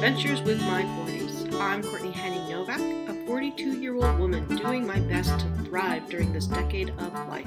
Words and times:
Adventures 0.00 0.40
with 0.40 0.58
My 0.62 0.82
40s. 0.82 1.60
I'm 1.60 1.82
Courtney 1.82 2.10
Henning 2.10 2.48
Novak, 2.48 2.80
a 2.80 3.12
42 3.26 3.82
year 3.82 3.96
old 3.96 4.18
woman 4.18 4.46
doing 4.56 4.86
my 4.86 4.98
best 4.98 5.38
to 5.38 5.46
thrive 5.64 6.08
during 6.08 6.32
this 6.32 6.46
decade 6.46 6.88
of 6.88 7.12
life. 7.28 7.46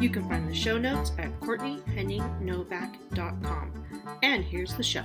You 0.00 0.08
can 0.08 0.26
find 0.26 0.48
the 0.48 0.54
show 0.54 0.78
notes 0.78 1.12
at 1.18 1.38
CourtneyHenningNovak.com. 1.40 3.84
And 4.22 4.42
here's 4.42 4.74
the 4.74 4.82
show. 4.82 5.04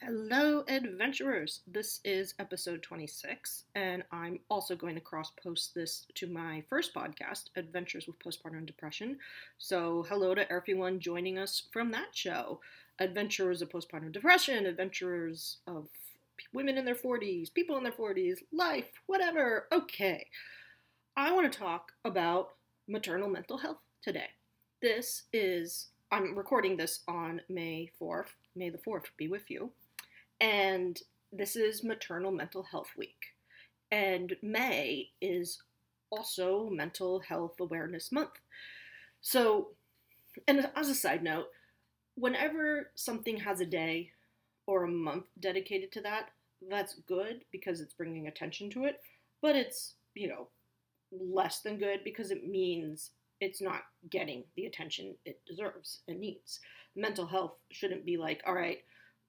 Hello, 0.00 0.64
adventurers. 0.66 1.60
This 1.68 2.00
is 2.02 2.34
episode 2.40 2.82
26, 2.82 3.62
and 3.76 4.02
I'm 4.10 4.40
also 4.50 4.74
going 4.74 4.96
to 4.96 5.00
cross 5.00 5.30
post 5.40 5.72
this 5.72 6.06
to 6.16 6.26
my 6.26 6.64
first 6.68 6.92
podcast, 6.92 7.50
Adventures 7.54 8.08
with 8.08 8.18
Postpartum 8.18 8.66
Depression. 8.66 9.20
So, 9.58 10.04
hello 10.08 10.34
to 10.34 10.50
everyone 10.50 10.98
joining 10.98 11.38
us 11.38 11.62
from 11.70 11.92
that 11.92 12.08
show 12.12 12.58
adventurers 13.00 13.62
of 13.62 13.68
postpartum 13.68 14.12
depression, 14.12 14.66
adventurers 14.66 15.58
of 15.66 15.88
women 16.52 16.78
in 16.78 16.84
their 16.84 16.94
40s, 16.94 17.52
people 17.52 17.76
in 17.76 17.82
their 17.82 17.92
40s, 17.92 18.38
life, 18.52 18.86
whatever. 19.06 19.66
Okay. 19.72 20.26
I 21.16 21.32
want 21.32 21.52
to 21.52 21.58
talk 21.58 21.92
about 22.04 22.50
maternal 22.86 23.28
mental 23.28 23.58
health 23.58 23.78
today. 24.02 24.28
This 24.80 25.24
is, 25.32 25.88
I'm 26.12 26.36
recording 26.36 26.76
this 26.76 27.00
on 27.08 27.40
May 27.48 27.90
4th. 28.00 28.28
May 28.54 28.70
the 28.70 28.78
4th 28.78 29.06
be 29.16 29.28
with 29.28 29.50
you. 29.50 29.72
And 30.40 31.00
this 31.32 31.56
is 31.56 31.82
Maternal 31.82 32.30
Mental 32.30 32.62
Health 32.62 32.90
Week. 32.96 33.34
And 33.90 34.36
May 34.42 35.10
is 35.20 35.60
also 36.10 36.70
Mental 36.70 37.20
Health 37.20 37.58
Awareness 37.60 38.12
Month. 38.12 38.40
So, 39.20 39.70
and 40.46 40.70
as 40.76 40.88
a 40.88 40.94
side 40.94 41.22
note, 41.22 41.48
whenever 42.18 42.90
something 42.94 43.36
has 43.38 43.60
a 43.60 43.66
day 43.66 44.10
or 44.66 44.84
a 44.84 44.88
month 44.88 45.24
dedicated 45.38 45.92
to 45.92 46.00
that, 46.02 46.30
that's 46.68 46.94
good 47.06 47.44
because 47.52 47.80
it's 47.80 47.94
bringing 47.94 48.26
attention 48.26 48.70
to 48.70 48.84
it, 48.84 49.00
but 49.40 49.54
it's, 49.54 49.94
you 50.14 50.28
know, 50.28 50.48
less 51.12 51.60
than 51.60 51.78
good 51.78 52.00
because 52.04 52.30
it 52.30 52.46
means 52.46 53.10
it's 53.40 53.62
not 53.62 53.82
getting 54.10 54.42
the 54.56 54.66
attention 54.66 55.14
it 55.24 55.40
deserves 55.46 56.00
and 56.08 56.20
needs. 56.20 56.60
Mental 56.96 57.26
health 57.26 57.54
shouldn't 57.70 58.04
be 58.04 58.16
like, 58.16 58.42
all 58.46 58.54
right, 58.54 58.78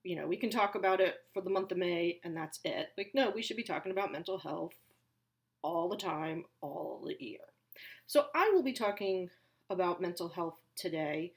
you 0.03 0.15
know, 0.15 0.27
we 0.27 0.37
can 0.37 0.49
talk 0.49 0.75
about 0.75 0.99
it 0.99 1.15
for 1.33 1.41
the 1.41 1.49
month 1.49 1.71
of 1.71 1.77
May 1.77 2.19
and 2.23 2.35
that's 2.35 2.59
it. 2.63 2.87
Like, 2.97 3.11
no, 3.13 3.29
we 3.29 3.43
should 3.43 3.57
be 3.57 3.63
talking 3.63 3.91
about 3.91 4.11
mental 4.11 4.39
health 4.39 4.73
all 5.61 5.89
the 5.89 5.97
time, 5.97 6.45
all 6.61 7.03
the 7.05 7.23
year. 7.23 7.39
So 8.07 8.25
I 8.33 8.49
will 8.53 8.63
be 8.63 8.73
talking 8.73 9.29
about 9.69 10.01
mental 10.01 10.29
health 10.29 10.57
today 10.75 11.33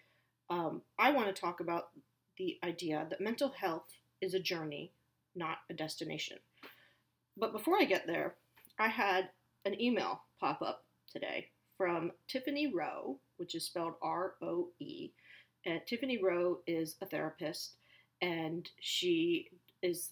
um, 0.51 0.83
I 0.98 1.12
want 1.12 1.35
to 1.35 1.41
talk 1.41 1.61
about 1.61 1.89
the 2.39 2.59
idea 2.65 3.07
that 3.11 3.21
mental 3.21 3.51
health 3.51 3.89
is 4.21 4.35
a 4.35 4.41
journey, 4.41 4.93
not 5.34 5.59
a 5.71 5.75
destination. 5.75 6.39
But 7.37 7.53
before 7.53 7.77
I 7.79 7.84
get 7.84 8.07
there, 8.07 8.34
I 8.79 8.89
had 8.89 9.31
an 9.65 9.81
email 9.81 10.23
pop 10.41 10.62
up 10.62 10.84
today 11.11 11.49
from 11.77 12.12
Tiffany 12.29 12.67
Roe, 12.67 13.19
which 13.37 13.55
is 13.55 13.65
spelled 13.65 13.95
R 14.03 14.34
O 14.43 14.69
E. 14.81 15.11
And 15.65 15.81
Tiffany 15.87 16.23
Roe 16.23 16.59
is 16.67 16.97
a 17.01 17.06
therapist, 17.06 17.77
and 18.21 18.69
she 18.81 19.49
is 19.83 20.11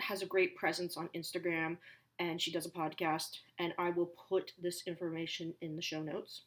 has 0.00 0.22
a 0.22 0.26
great 0.26 0.56
presence 0.56 0.96
on 0.96 1.08
Instagram, 1.14 1.78
and 2.18 2.40
she 2.40 2.52
does 2.52 2.66
a 2.66 2.70
podcast. 2.70 3.38
And 3.58 3.72
I 3.78 3.90
will 3.90 4.12
put 4.28 4.52
this 4.60 4.82
information 4.86 5.54
in 5.60 5.76
the 5.76 5.82
show 5.82 6.02
notes 6.02 6.42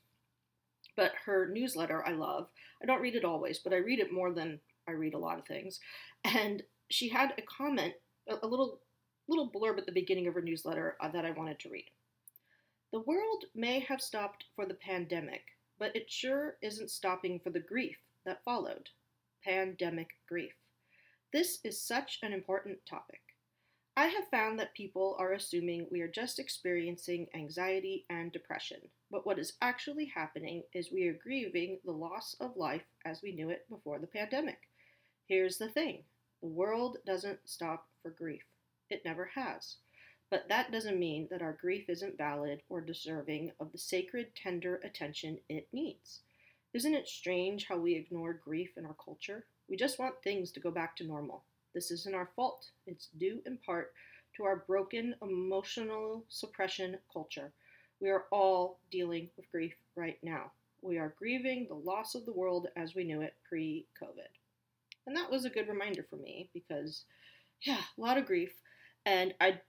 but 0.99 1.13
her 1.25 1.47
newsletter 1.47 2.05
I 2.05 2.11
love. 2.11 2.49
I 2.83 2.85
don't 2.85 2.99
read 2.99 3.15
it 3.15 3.23
always, 3.23 3.59
but 3.59 3.71
I 3.71 3.77
read 3.77 3.99
it 3.99 4.11
more 4.11 4.33
than 4.33 4.59
I 4.85 4.91
read 4.91 5.13
a 5.13 5.17
lot 5.17 5.39
of 5.39 5.45
things. 5.45 5.79
And 6.25 6.61
she 6.89 7.07
had 7.07 7.33
a 7.37 7.41
comment, 7.43 7.93
a, 8.27 8.45
little 8.45 8.81
little 9.29 9.49
blurb 9.49 9.77
at 9.77 9.85
the 9.85 9.93
beginning 9.93 10.27
of 10.27 10.33
her 10.33 10.41
newsletter 10.41 10.97
uh, 10.99 11.07
that 11.07 11.23
I 11.23 11.31
wanted 11.31 11.57
to 11.59 11.69
read. 11.69 11.85
The 12.91 12.99
world 12.99 13.45
may 13.55 13.79
have 13.79 14.01
stopped 14.01 14.43
for 14.57 14.65
the 14.65 14.73
pandemic, 14.73 15.43
but 15.77 15.95
it 15.95 16.11
sure 16.11 16.57
isn't 16.61 16.91
stopping 16.91 17.39
for 17.39 17.49
the 17.49 17.61
grief 17.61 17.99
that 18.25 18.43
followed. 18.43 18.89
Pandemic 19.45 20.09
grief. 20.27 20.51
This 21.31 21.59
is 21.63 21.81
such 21.81 22.19
an 22.23 22.33
important 22.33 22.79
topic. 22.85 23.21
I 23.99 24.05
have 24.05 24.29
found 24.29 24.57
that 24.57 24.73
people 24.73 25.17
are 25.19 25.33
assuming 25.33 25.85
we 25.91 25.99
are 25.99 26.07
just 26.07 26.39
experiencing 26.39 27.27
anxiety 27.35 28.05
and 28.09 28.31
depression, 28.31 28.79
but 29.11 29.25
what 29.25 29.37
is 29.37 29.57
actually 29.61 30.05
happening 30.05 30.63
is 30.73 30.89
we 30.89 31.05
are 31.09 31.19
grieving 31.21 31.79
the 31.83 31.91
loss 31.91 32.33
of 32.39 32.55
life 32.55 32.85
as 33.03 33.21
we 33.21 33.33
knew 33.33 33.49
it 33.49 33.67
before 33.67 33.99
the 33.99 34.07
pandemic. 34.07 34.69
Here's 35.27 35.57
the 35.57 35.67
thing 35.67 36.03
the 36.41 36.47
world 36.47 36.99
doesn't 37.05 37.39
stop 37.43 37.89
for 38.01 38.11
grief, 38.11 38.43
it 38.89 39.03
never 39.03 39.25
has. 39.35 39.75
But 40.31 40.47
that 40.47 40.71
doesn't 40.71 40.97
mean 40.97 41.27
that 41.29 41.41
our 41.41 41.57
grief 41.59 41.89
isn't 41.89 42.17
valid 42.17 42.61
or 42.69 42.79
deserving 42.79 43.51
of 43.59 43.73
the 43.73 43.77
sacred, 43.77 44.33
tender 44.33 44.79
attention 44.81 45.39
it 45.49 45.67
needs. 45.73 46.21
Isn't 46.73 46.95
it 46.95 47.09
strange 47.09 47.67
how 47.67 47.75
we 47.75 47.95
ignore 47.95 48.31
grief 48.31 48.77
in 48.77 48.85
our 48.85 48.95
culture? 49.03 49.45
We 49.67 49.75
just 49.75 49.99
want 49.99 50.23
things 50.23 50.53
to 50.53 50.61
go 50.61 50.71
back 50.71 50.95
to 50.95 51.03
normal. 51.03 51.43
This 51.73 51.91
isn't 51.91 52.15
our 52.15 52.29
fault. 52.35 52.71
It's 52.87 53.09
due 53.17 53.41
in 53.45 53.57
part 53.57 53.93
to 54.37 54.43
our 54.43 54.63
broken 54.67 55.15
emotional 55.21 56.23
suppression 56.29 56.97
culture 57.11 57.51
we 57.99 58.09
are 58.09 58.25
all 58.31 58.79
dealing 58.91 59.29
with 59.35 59.51
grief 59.51 59.73
right 59.95 60.17
now. 60.23 60.51
We 60.81 60.97
are 60.97 61.13
grieving 61.17 61.67
the 61.67 61.75
loss 61.75 62.15
of 62.15 62.25
the 62.25 62.33
world 62.33 62.67
as 62.77 62.95
we 62.95 63.03
knew 63.03 63.21
it 63.21 63.33
pre 63.47 63.85
COVID. 64.01 64.29
And 65.05 65.15
that 65.15 65.29
was 65.29 65.45
a 65.45 65.49
good 65.49 65.67
reminder 65.67 66.05
for 66.09 66.15
me 66.15 66.49
because, 66.53 67.05
yeah, 67.61 67.81
a 67.97 68.01
lot 68.01 68.17
of 68.17 68.25
grief. 68.25 68.51
And 69.05 69.33
I, 69.41 69.59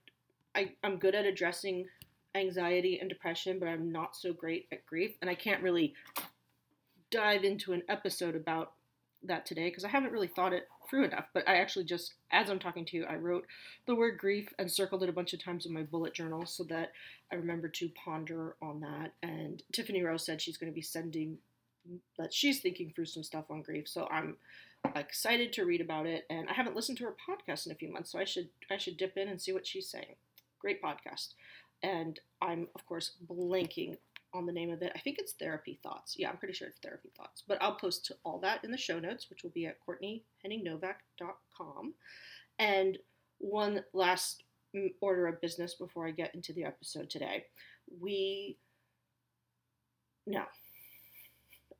I, 0.55 0.71
I'm 0.83 0.97
good 0.97 1.15
at 1.15 1.25
addressing 1.25 1.87
anxiety 2.35 2.99
and 2.99 3.09
depression, 3.09 3.59
but 3.59 3.67
I'm 3.67 3.91
not 3.91 4.15
so 4.15 4.31
great 4.31 4.67
at 4.71 4.85
grief. 4.85 5.15
And 5.21 5.29
I 5.29 5.35
can't 5.35 5.63
really 5.63 5.93
dive 7.09 7.43
into 7.43 7.73
an 7.73 7.83
episode 7.89 8.35
about 8.35 8.73
that 9.23 9.45
today 9.45 9.69
because 9.69 9.85
I 9.85 9.89
haven't 9.89 10.11
really 10.11 10.27
thought 10.27 10.53
it 10.53 10.67
through 10.89 11.05
enough. 11.05 11.25
But 11.33 11.47
I 11.47 11.55
actually 11.55 11.85
just, 11.85 12.13
as 12.31 12.49
I'm 12.49 12.59
talking 12.59 12.85
to 12.85 12.97
you, 12.97 13.05
I 13.05 13.15
wrote 13.15 13.45
the 13.85 13.95
word 13.95 14.17
grief 14.17 14.49
and 14.59 14.71
circled 14.71 15.03
it 15.03 15.09
a 15.09 15.13
bunch 15.13 15.33
of 15.33 15.43
times 15.43 15.65
in 15.65 15.73
my 15.73 15.83
bullet 15.83 16.13
journal 16.13 16.45
so 16.45 16.63
that 16.65 16.91
I 17.31 17.35
remember 17.35 17.67
to 17.69 17.89
ponder 17.89 18.55
on 18.61 18.81
that. 18.81 19.13
And 19.23 19.63
Tiffany 19.71 20.03
Rose 20.03 20.25
said 20.25 20.41
she's 20.41 20.57
going 20.57 20.71
to 20.71 20.75
be 20.75 20.81
sending 20.81 21.37
that 22.17 22.33
she's 22.33 22.59
thinking 22.59 22.91
through 22.93 23.05
some 23.05 23.23
stuff 23.23 23.45
on 23.49 23.61
grief. 23.61 23.87
So 23.87 24.07
I'm 24.11 24.37
excited 24.95 25.53
to 25.53 25.65
read 25.65 25.81
about 25.81 26.05
it. 26.05 26.25
And 26.29 26.49
I 26.49 26.53
haven't 26.53 26.75
listened 26.75 26.97
to 26.99 27.05
her 27.05 27.15
podcast 27.27 27.65
in 27.65 27.71
a 27.71 27.75
few 27.75 27.91
months, 27.91 28.11
so 28.11 28.19
I 28.19 28.25
should 28.25 28.49
I 28.69 28.77
should 28.77 28.97
dip 28.97 29.17
in 29.17 29.27
and 29.27 29.41
see 29.41 29.53
what 29.53 29.67
she's 29.67 29.89
saying. 29.89 30.15
Great 30.59 30.81
podcast. 30.81 31.33
And 31.83 32.19
I'm 32.41 32.67
of 32.75 32.85
course 32.85 33.13
blanking 33.27 33.97
on 34.33 34.45
the 34.45 34.51
name 34.51 34.71
of 34.71 34.81
it. 34.81 34.91
I 34.95 34.99
think 34.99 35.17
it's 35.19 35.33
Therapy 35.33 35.79
Thoughts. 35.83 36.15
Yeah, 36.17 36.29
I'm 36.29 36.37
pretty 36.37 36.53
sure 36.53 36.67
it's 36.67 36.79
Therapy 36.79 37.11
Thoughts. 37.15 37.43
But 37.47 37.61
I'll 37.61 37.75
post 37.75 38.11
all 38.23 38.39
that 38.39 38.63
in 38.63 38.71
the 38.71 38.77
show 38.77 38.99
notes, 38.99 39.29
which 39.29 39.43
will 39.43 39.51
be 39.51 39.65
at 39.65 39.77
CourtneyHenningNovak.com. 39.87 41.93
And 42.59 42.97
one 43.39 43.83
last 43.93 44.43
order 45.01 45.27
of 45.27 45.41
business 45.41 45.75
before 45.75 46.07
I 46.07 46.11
get 46.11 46.33
into 46.35 46.53
the 46.53 46.63
episode 46.63 47.09
today. 47.09 47.45
We. 47.99 48.57
No. 50.25 50.43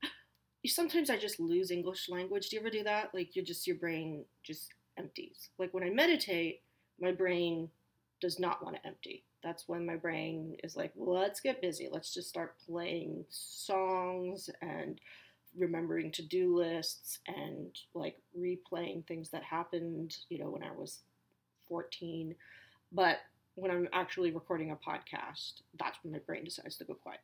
Sometimes 0.66 1.10
I 1.10 1.18
just 1.18 1.40
lose 1.40 1.72
English 1.72 2.10
language. 2.10 2.50
Do 2.50 2.56
you 2.56 2.62
ever 2.62 2.70
do 2.70 2.84
that? 2.84 3.14
Like, 3.14 3.36
you 3.36 3.44
just, 3.44 3.68
your 3.68 3.78
brain 3.78 4.26
just 4.44 4.70
empties. 4.98 5.50
Like, 5.58 5.74
when 5.74 5.84
I 5.84 5.90
meditate, 5.90 6.62
my 7.00 7.12
brain 7.12 7.70
does 8.22 8.40
not 8.40 8.64
want 8.64 8.76
to 8.76 8.88
empty 8.88 9.24
that's 9.44 9.68
when 9.68 9.86
my 9.86 9.96
brain 9.96 10.56
is 10.64 10.76
like, 10.76 10.92
let's 10.96 11.40
get 11.40 11.62
busy. 11.62 11.90
Let's 11.92 12.14
just 12.14 12.30
start 12.30 12.56
playing 12.68 13.26
songs 13.30 14.50
and 14.62 15.00
remembering 15.58 16.12
to 16.12 16.22
do 16.22 16.56
lists 16.56 17.20
and 17.28 17.76
like 17.94 18.18
replaying 18.38 19.06
things 19.06 19.30
that 19.30 19.44
happened, 19.44 20.18
you 20.30 20.40
know, 20.40 20.50
when 20.50 20.64
I 20.64 20.72
was 20.72 21.00
14. 21.68 22.36
But 22.92 23.18
when 23.56 23.72
I'm 23.72 23.90
actually 23.94 24.32
recording 24.32 24.72
a 24.72 24.76
podcast, 24.76 25.62
that's 25.80 25.98
when 26.04 26.14
my 26.14 26.20
brain 26.20 26.46
decides 26.46 26.78
to 26.78 26.86
go 26.86 26.94
quiet. 26.94 27.22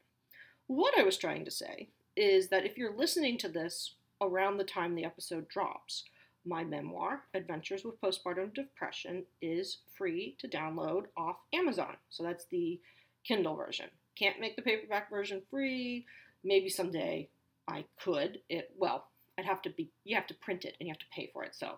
What 0.68 0.98
I 0.98 1.04
was 1.04 1.18
trying 1.18 1.46
to 1.46 1.52
say 1.52 1.90
is 2.16 2.50
that 2.50 2.66
if 2.66 2.78
you're 2.78 2.96
listening 2.96 3.38
to 3.40 3.50
this 3.50 3.94
around 4.22 4.58
the 4.58 4.64
time 4.64 4.96
the 4.96 5.06
episode 5.06 5.48
drops, 5.48 6.04
my 6.48 6.64
memoir, 6.64 7.24
Adventures 7.34 7.84
with 7.84 8.00
Postpartum 8.02 8.54
Depression, 8.54 9.24
is 9.42 9.80
free 9.98 10.36
to 10.40 10.48
download 10.48 11.04
off 11.18 11.38
Amazon. 11.54 11.96
So 12.10 12.24
that's 12.24 12.46
the 12.46 12.80
Kindle 13.24 13.56
version. 13.56 13.88
Can't 14.18 14.40
make 14.40 14.56
the 14.56 14.62
paperback 14.62 15.10
version 15.10 15.42
free. 15.52 16.06
Maybe 16.44 16.70
someday 16.70 17.30
I 17.68 17.86
could. 18.02 18.40
It 18.50 18.72
well, 18.78 19.08
I'd 19.38 19.46
have 19.46 19.62
to 19.64 19.70
be 19.70 19.90
you 20.06 20.16
have 20.16 20.28
to 20.28 20.34
print 20.36 20.66
it 20.66 20.76
and 20.80 20.88
you 20.88 20.94
have 20.94 21.00
to 21.00 21.06
pay 21.14 21.30
for 21.34 21.44
it. 21.44 21.54
So 21.56 21.78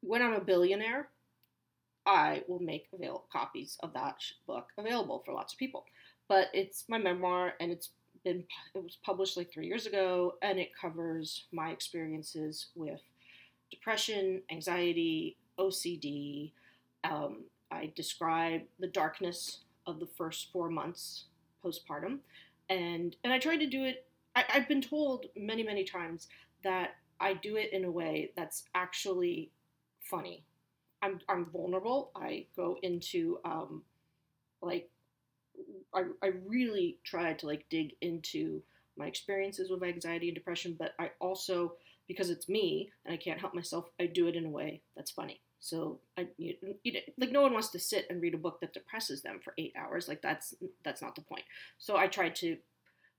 when 0.00 0.22
I'm 0.22 0.32
a 0.32 0.40
billionaire, 0.40 1.08
I 2.06 2.42
will 2.48 2.60
make 2.60 2.88
avail- 2.92 3.24
copies 3.30 3.76
of 3.82 3.92
that 3.92 4.16
book 4.46 4.68
available 4.78 5.22
for 5.24 5.34
lots 5.34 5.52
of 5.52 5.58
people. 5.58 5.84
But 6.28 6.48
it's 6.54 6.84
my 6.88 6.98
memoir 6.98 7.54
and 7.60 7.70
it's 7.70 7.90
been 8.24 8.44
it 8.74 8.82
was 8.82 8.98
published 9.04 9.36
like 9.36 9.52
3 9.52 9.66
years 9.66 9.86
ago 9.86 10.34
and 10.42 10.58
it 10.58 10.70
covers 10.74 11.44
my 11.52 11.70
experiences 11.70 12.68
with 12.74 13.00
depression, 13.70 14.42
anxiety, 14.50 15.36
OCD. 15.58 16.52
Um, 17.04 17.44
I 17.70 17.92
describe 17.94 18.62
the 18.78 18.86
darkness 18.86 19.60
of 19.86 20.00
the 20.00 20.06
first 20.06 20.52
four 20.52 20.70
months 20.70 21.24
postpartum, 21.64 22.18
and 22.68 23.16
and 23.24 23.32
I 23.32 23.38
try 23.38 23.56
to 23.56 23.66
do 23.66 23.84
it. 23.84 24.06
I, 24.34 24.44
I've 24.54 24.68
been 24.68 24.82
told 24.82 25.26
many 25.36 25.62
many 25.62 25.84
times 25.84 26.28
that 26.64 26.96
I 27.20 27.34
do 27.34 27.56
it 27.56 27.72
in 27.72 27.84
a 27.84 27.90
way 27.90 28.32
that's 28.36 28.64
actually 28.74 29.50
funny. 30.02 30.44
I'm 31.02 31.20
I'm 31.28 31.46
vulnerable. 31.46 32.10
I 32.14 32.46
go 32.56 32.78
into 32.82 33.38
um, 33.44 33.82
like 34.62 34.90
I, 35.94 36.04
I 36.22 36.32
really 36.46 36.98
try 37.04 37.32
to 37.32 37.46
like 37.46 37.66
dig 37.70 37.94
into 38.00 38.62
my 38.96 39.06
experiences 39.06 39.70
with 39.70 39.82
anxiety 39.82 40.28
and 40.28 40.34
depression, 40.34 40.76
but 40.78 40.94
I 40.98 41.10
also 41.20 41.74
because 42.08 42.30
it's 42.30 42.48
me 42.48 42.90
and 43.04 43.14
I 43.14 43.16
can't 43.16 43.40
help 43.40 43.54
myself, 43.54 43.90
I 44.00 44.06
do 44.06 44.26
it 44.26 44.34
in 44.34 44.46
a 44.46 44.50
way 44.50 44.82
that's 44.96 45.10
funny. 45.10 45.40
So 45.60 46.00
I 46.16 46.28
you, 46.36 46.54
you, 46.82 47.00
like 47.18 47.32
no 47.32 47.42
one 47.42 47.52
wants 47.52 47.68
to 47.70 47.78
sit 47.78 48.06
and 48.10 48.22
read 48.22 48.34
a 48.34 48.38
book 48.38 48.60
that 48.60 48.72
depresses 48.72 49.22
them 49.22 49.40
for 49.42 49.54
eight 49.58 49.74
hours. 49.76 50.08
Like 50.08 50.22
that's 50.22 50.54
that's 50.84 51.02
not 51.02 51.14
the 51.14 51.20
point. 51.20 51.44
So 51.78 51.96
I 51.96 52.06
tried 52.06 52.34
to 52.36 52.56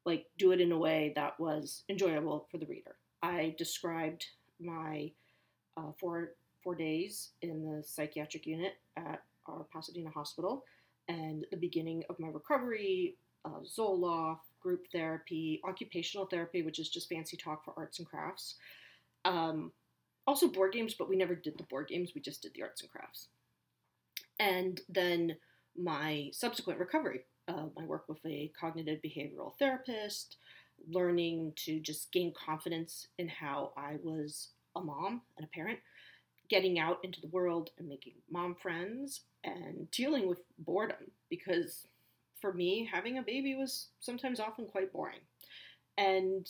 like 0.05 0.25
do 0.37 0.51
it 0.51 0.61
in 0.61 0.71
a 0.71 0.77
way 0.77 1.13
that 1.15 1.39
was 1.39 1.83
enjoyable 1.89 2.47
for 2.49 2.57
the 2.57 2.65
reader. 2.65 2.95
I 3.21 3.55
described 3.57 4.25
my 4.59 5.11
uh, 5.77 5.91
four 5.99 6.31
four 6.63 6.75
days 6.75 7.31
in 7.41 7.65
the 7.65 7.83
psychiatric 7.83 8.45
unit 8.45 8.73
at 8.97 9.21
our 9.47 9.65
Pasadena 9.73 10.09
hospital 10.09 10.63
and 11.07 11.45
the 11.51 11.57
beginning 11.57 12.03
of 12.09 12.19
my 12.19 12.27
recovery, 12.27 13.15
uh, 13.45 13.61
Zoloft, 13.65 14.39
group 14.61 14.85
therapy, 14.91 15.61
occupational 15.67 16.25
therapy, 16.25 16.61
which 16.61 16.79
is 16.79 16.89
just 16.89 17.09
fancy 17.09 17.37
talk 17.37 17.63
for 17.65 17.73
arts 17.77 17.99
and 17.99 18.07
crafts. 18.07 18.55
Um, 19.25 19.71
also 20.27 20.47
board 20.47 20.73
games, 20.73 20.93
but 20.93 21.09
we 21.09 21.15
never 21.15 21.35
did 21.35 21.57
the 21.57 21.63
board 21.63 21.87
games. 21.87 22.11
We 22.13 22.21
just 22.21 22.41
did 22.41 22.53
the 22.53 22.63
arts 22.63 22.81
and 22.81 22.89
crafts. 22.89 23.27
And 24.39 24.79
then 24.87 25.35
my 25.77 26.29
subsequent 26.33 26.79
recovery, 26.79 27.21
uh, 27.47 27.65
my 27.75 27.85
work 27.85 28.05
with 28.07 28.23
a 28.25 28.51
cognitive 28.59 28.99
behavioral 29.03 29.53
therapist, 29.57 30.37
learning 30.89 31.53
to 31.55 31.79
just 31.79 32.11
gain 32.11 32.33
confidence 32.33 33.07
in 33.17 33.27
how 33.27 33.73
I 33.75 33.97
was 34.03 34.49
a 34.75 34.81
mom 34.81 35.21
and 35.37 35.45
a 35.45 35.49
parent, 35.49 35.79
getting 36.49 36.79
out 36.79 36.99
into 37.03 37.19
the 37.21 37.27
world 37.27 37.71
and 37.77 37.87
making 37.87 38.13
mom 38.29 38.55
friends, 38.55 39.21
and 39.43 39.89
dealing 39.91 40.27
with 40.27 40.39
boredom 40.59 41.11
because 41.29 41.87
for 42.39 42.53
me, 42.53 42.89
having 42.91 43.17
a 43.17 43.23
baby 43.23 43.55
was 43.55 43.87
sometimes 43.99 44.39
often 44.39 44.65
quite 44.65 44.93
boring. 44.93 45.19
And 45.97 46.49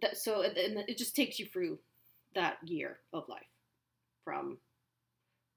that 0.00 0.16
so 0.16 0.42
and 0.42 0.54
it 0.56 0.98
just 0.98 1.16
takes 1.16 1.38
you 1.38 1.46
through 1.46 1.78
that 2.34 2.56
year 2.64 2.98
of 3.12 3.28
life 3.28 3.42
from 4.24 4.58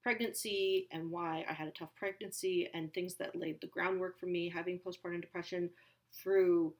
pregnancy 0.02 0.88
and 0.90 1.10
why 1.10 1.44
I 1.48 1.52
had 1.52 1.68
a 1.68 1.72
tough 1.72 1.94
pregnancy 1.96 2.68
and 2.74 2.92
things 2.92 3.14
that 3.16 3.36
laid 3.36 3.60
the 3.60 3.68
groundwork 3.68 4.18
for 4.18 4.26
me 4.26 4.48
having 4.48 4.80
postpartum 4.80 5.20
depression 5.20 5.70
through 6.22 6.74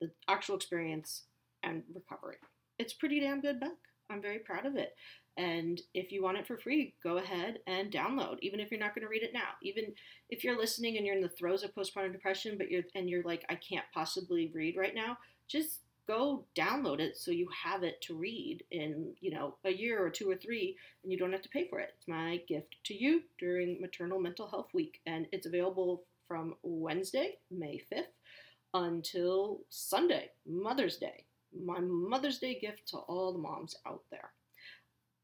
the 0.00 0.10
actual 0.28 0.56
experience 0.56 1.24
and 1.62 1.82
recovery. 1.92 2.36
It's 2.78 2.92
pretty 2.92 3.20
damn 3.20 3.40
good 3.40 3.58
book. 3.58 3.78
I'm 4.10 4.22
very 4.22 4.38
proud 4.38 4.64
of 4.64 4.76
it. 4.76 4.94
And 5.36 5.80
if 5.94 6.10
you 6.10 6.22
want 6.22 6.38
it 6.38 6.46
for 6.46 6.56
free, 6.56 6.94
go 7.02 7.18
ahead 7.18 7.58
and 7.66 7.92
download, 7.92 8.38
even 8.42 8.58
if 8.58 8.70
you're 8.70 8.80
not 8.80 8.94
going 8.94 9.04
to 9.04 9.08
read 9.08 9.22
it 9.22 9.32
now. 9.32 9.50
Even 9.62 9.92
if 10.30 10.42
you're 10.42 10.58
listening 10.58 10.96
and 10.96 11.06
you're 11.06 11.14
in 11.14 11.22
the 11.22 11.28
throes 11.28 11.62
of 11.62 11.74
postpartum 11.74 12.12
depression, 12.12 12.56
but 12.58 12.70
you're 12.70 12.82
and 12.94 13.08
you're 13.08 13.22
like, 13.22 13.44
I 13.48 13.54
can't 13.54 13.84
possibly 13.92 14.50
read 14.54 14.76
right 14.76 14.94
now, 14.94 15.16
just 15.46 15.80
go 16.08 16.44
download 16.56 17.00
it 17.00 17.16
so 17.18 17.30
you 17.30 17.46
have 17.64 17.82
it 17.84 18.00
to 18.00 18.14
read 18.14 18.64
in, 18.70 19.14
you 19.20 19.30
know, 19.30 19.56
a 19.64 19.70
year 19.70 20.04
or 20.04 20.08
two 20.08 20.28
or 20.28 20.34
three 20.34 20.74
and 21.02 21.12
you 21.12 21.18
don't 21.18 21.32
have 21.32 21.42
to 21.42 21.48
pay 21.50 21.68
for 21.68 21.78
it. 21.78 21.90
It's 21.96 22.08
my 22.08 22.40
gift 22.48 22.76
to 22.86 22.94
you 22.94 23.22
during 23.38 23.80
Maternal 23.80 24.18
Mental 24.18 24.48
Health 24.48 24.68
Week. 24.72 25.00
And 25.06 25.26
it's 25.30 25.46
available 25.46 26.04
from 26.26 26.54
Wednesday, 26.62 27.34
May 27.50 27.82
5th, 27.92 28.06
until 28.74 29.60
Sunday, 29.68 30.30
Mother's 30.46 30.96
Day. 30.96 31.24
My 31.64 31.78
Mother's 31.80 32.38
Day 32.38 32.58
gift 32.58 32.88
to 32.88 32.98
all 32.98 33.32
the 33.32 33.38
moms 33.38 33.76
out 33.86 34.02
there. 34.10 34.30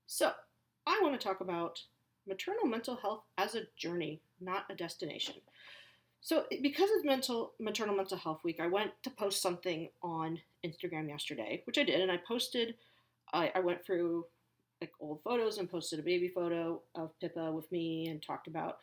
So, 0.06 0.32
I 0.86 1.00
want 1.02 1.18
to 1.18 1.26
talk 1.26 1.40
about 1.40 1.80
maternal 2.26 2.66
mental 2.66 2.96
health 2.96 3.22
as 3.38 3.54
a 3.54 3.66
journey, 3.76 4.20
not 4.40 4.64
a 4.70 4.74
destination. 4.74 5.34
So, 6.24 6.46
because 6.62 6.88
of 6.90 7.04
mental 7.04 7.52
maternal 7.60 7.94
mental 7.94 8.16
health 8.16 8.40
week, 8.44 8.58
I 8.58 8.66
went 8.66 8.92
to 9.02 9.10
post 9.10 9.42
something 9.42 9.90
on 10.02 10.40
Instagram 10.64 11.06
yesterday, 11.06 11.60
which 11.66 11.76
I 11.76 11.82
did, 11.82 12.00
and 12.00 12.10
I 12.10 12.18
posted. 12.26 12.76
I, 13.34 13.52
I 13.54 13.60
went 13.60 13.84
through 13.84 14.24
like 14.80 14.92
old 15.00 15.20
photos 15.22 15.58
and 15.58 15.70
posted 15.70 15.98
a 15.98 16.02
baby 16.02 16.28
photo 16.28 16.80
of 16.94 17.10
Pippa 17.20 17.52
with 17.52 17.70
me 17.70 18.08
and 18.08 18.22
talked 18.22 18.46
about 18.46 18.78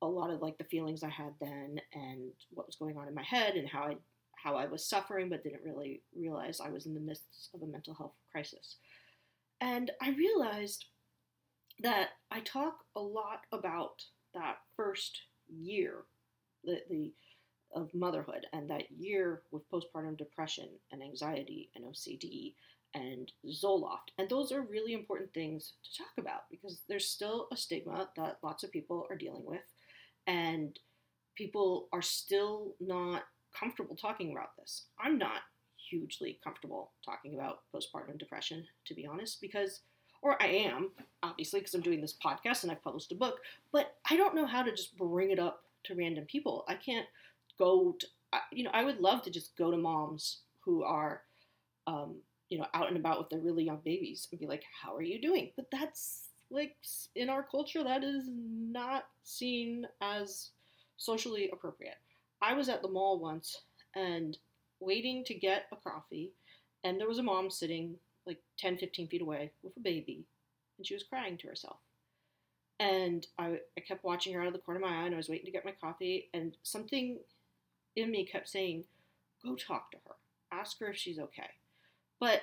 a 0.00 0.06
lot 0.06 0.30
of 0.30 0.40
like 0.40 0.56
the 0.56 0.64
feelings 0.64 1.02
I 1.02 1.10
had 1.10 1.34
then 1.38 1.78
and 1.92 2.32
what 2.54 2.66
was 2.66 2.76
going 2.76 2.96
on 2.96 3.08
in 3.08 3.14
my 3.14 3.24
head 3.24 3.56
and 3.56 3.68
how 3.68 3.82
I 3.82 3.96
how 4.42 4.56
I 4.56 4.64
was 4.64 4.88
suffering 4.88 5.28
but 5.28 5.42
didn't 5.42 5.62
really 5.62 6.00
realize 6.16 6.60
I 6.60 6.70
was 6.70 6.86
in 6.86 6.94
the 6.94 7.00
midst 7.00 7.50
of 7.54 7.60
a 7.60 7.66
mental 7.66 7.92
health 7.92 8.14
crisis. 8.32 8.76
And 9.60 9.90
I 10.00 10.12
realized 10.12 10.86
that 11.82 12.08
I 12.30 12.40
talk 12.40 12.78
a 12.96 13.00
lot 13.00 13.42
about 13.52 14.02
that 14.32 14.56
first 14.74 15.20
year, 15.46 16.04
the, 16.64 16.80
the 16.88 17.12
of 17.74 17.94
motherhood, 17.94 18.46
and 18.52 18.68
that 18.68 18.90
year 18.90 19.42
with 19.50 19.70
postpartum 19.70 20.16
depression 20.18 20.68
and 20.92 21.02
anxiety 21.02 21.70
and 21.74 21.84
OCD 21.84 22.54
and 22.94 23.30
Zoloft. 23.46 24.10
And 24.18 24.28
those 24.28 24.50
are 24.50 24.62
really 24.62 24.92
important 24.92 25.32
things 25.32 25.74
to 25.84 25.98
talk 25.98 26.12
about 26.18 26.42
because 26.50 26.82
there's 26.88 27.06
still 27.06 27.46
a 27.52 27.56
stigma 27.56 28.08
that 28.16 28.38
lots 28.42 28.64
of 28.64 28.72
people 28.72 29.06
are 29.08 29.16
dealing 29.16 29.44
with, 29.44 29.62
and 30.26 30.78
people 31.36 31.88
are 31.92 32.02
still 32.02 32.74
not 32.80 33.22
comfortable 33.58 33.96
talking 33.96 34.32
about 34.32 34.56
this. 34.58 34.86
I'm 34.98 35.18
not 35.18 35.42
hugely 35.90 36.38
comfortable 36.42 36.92
talking 37.04 37.34
about 37.34 37.60
postpartum 37.74 38.18
depression, 38.18 38.64
to 38.86 38.94
be 38.94 39.06
honest, 39.06 39.40
because, 39.40 39.80
or 40.22 40.40
I 40.42 40.46
am, 40.46 40.90
obviously, 41.22 41.60
because 41.60 41.74
I'm 41.74 41.80
doing 41.80 42.00
this 42.00 42.16
podcast 42.24 42.62
and 42.62 42.72
I've 42.72 42.84
published 42.84 43.12
a 43.12 43.16
book, 43.16 43.38
but 43.72 43.96
I 44.10 44.16
don't 44.16 44.34
know 44.34 44.46
how 44.46 44.62
to 44.62 44.70
just 44.70 44.96
bring 44.96 45.30
it 45.30 45.38
up 45.38 45.64
to 45.84 45.94
random 45.94 46.24
people. 46.26 46.64
I 46.68 46.74
can't 46.74 47.06
go 47.58 47.96
to, 47.98 48.06
you 48.52 48.64
know, 48.64 48.70
I 48.72 48.84
would 48.84 49.00
love 49.00 49.22
to 49.22 49.30
just 49.30 49.56
go 49.56 49.70
to 49.70 49.76
moms 49.76 50.40
who 50.64 50.82
are, 50.82 51.22
um, 51.86 52.16
you 52.48 52.58
know, 52.58 52.66
out 52.74 52.88
and 52.88 52.96
about 52.96 53.18
with 53.18 53.28
their 53.28 53.40
really 53.40 53.64
young 53.64 53.80
babies 53.84 54.28
and 54.30 54.40
be 54.40 54.46
like, 54.46 54.64
how 54.82 54.94
are 54.94 55.02
you 55.02 55.20
doing? 55.20 55.50
But 55.56 55.66
that's 55.70 56.28
like 56.50 56.76
in 57.14 57.30
our 57.30 57.42
culture, 57.42 57.84
that 57.84 58.04
is 58.04 58.24
not 58.28 59.04
seen 59.22 59.86
as 60.00 60.50
socially 60.96 61.50
appropriate. 61.52 61.98
I 62.42 62.54
was 62.54 62.68
at 62.68 62.82
the 62.82 62.88
mall 62.88 63.18
once 63.18 63.62
and 63.94 64.36
waiting 64.80 65.24
to 65.24 65.34
get 65.34 65.66
a 65.72 65.76
coffee, 65.76 66.32
and 66.84 66.98
there 66.98 67.08
was 67.08 67.18
a 67.18 67.22
mom 67.22 67.50
sitting 67.50 67.96
like 68.26 68.38
10, 68.58 68.78
15 68.78 69.08
feet 69.08 69.22
away 69.22 69.50
with 69.62 69.76
a 69.76 69.80
baby, 69.80 70.24
and 70.78 70.86
she 70.86 70.94
was 70.94 71.02
crying 71.02 71.36
to 71.38 71.48
herself. 71.48 71.78
And 72.80 73.26
I, 73.38 73.60
I 73.76 73.80
kept 73.86 74.04
watching 74.04 74.34
her 74.34 74.40
out 74.40 74.48
of 74.48 74.52
the 74.52 74.58
corner 74.58 74.80
of 74.80 74.90
my 74.90 75.02
eye, 75.02 75.04
and 75.04 75.14
I 75.14 75.18
was 75.18 75.28
waiting 75.28 75.46
to 75.46 75.52
get 75.52 75.64
my 75.64 75.74
coffee, 75.80 76.30
and 76.34 76.56
something 76.64 77.18
in 77.94 78.10
me 78.10 78.24
kept 78.24 78.48
saying, 78.48 78.84
Go 79.44 79.54
talk 79.54 79.92
to 79.92 79.98
her. 80.06 80.16
Ask 80.52 80.80
her 80.80 80.88
if 80.88 80.96
she's 80.96 81.18
okay. 81.18 81.50
But 82.18 82.42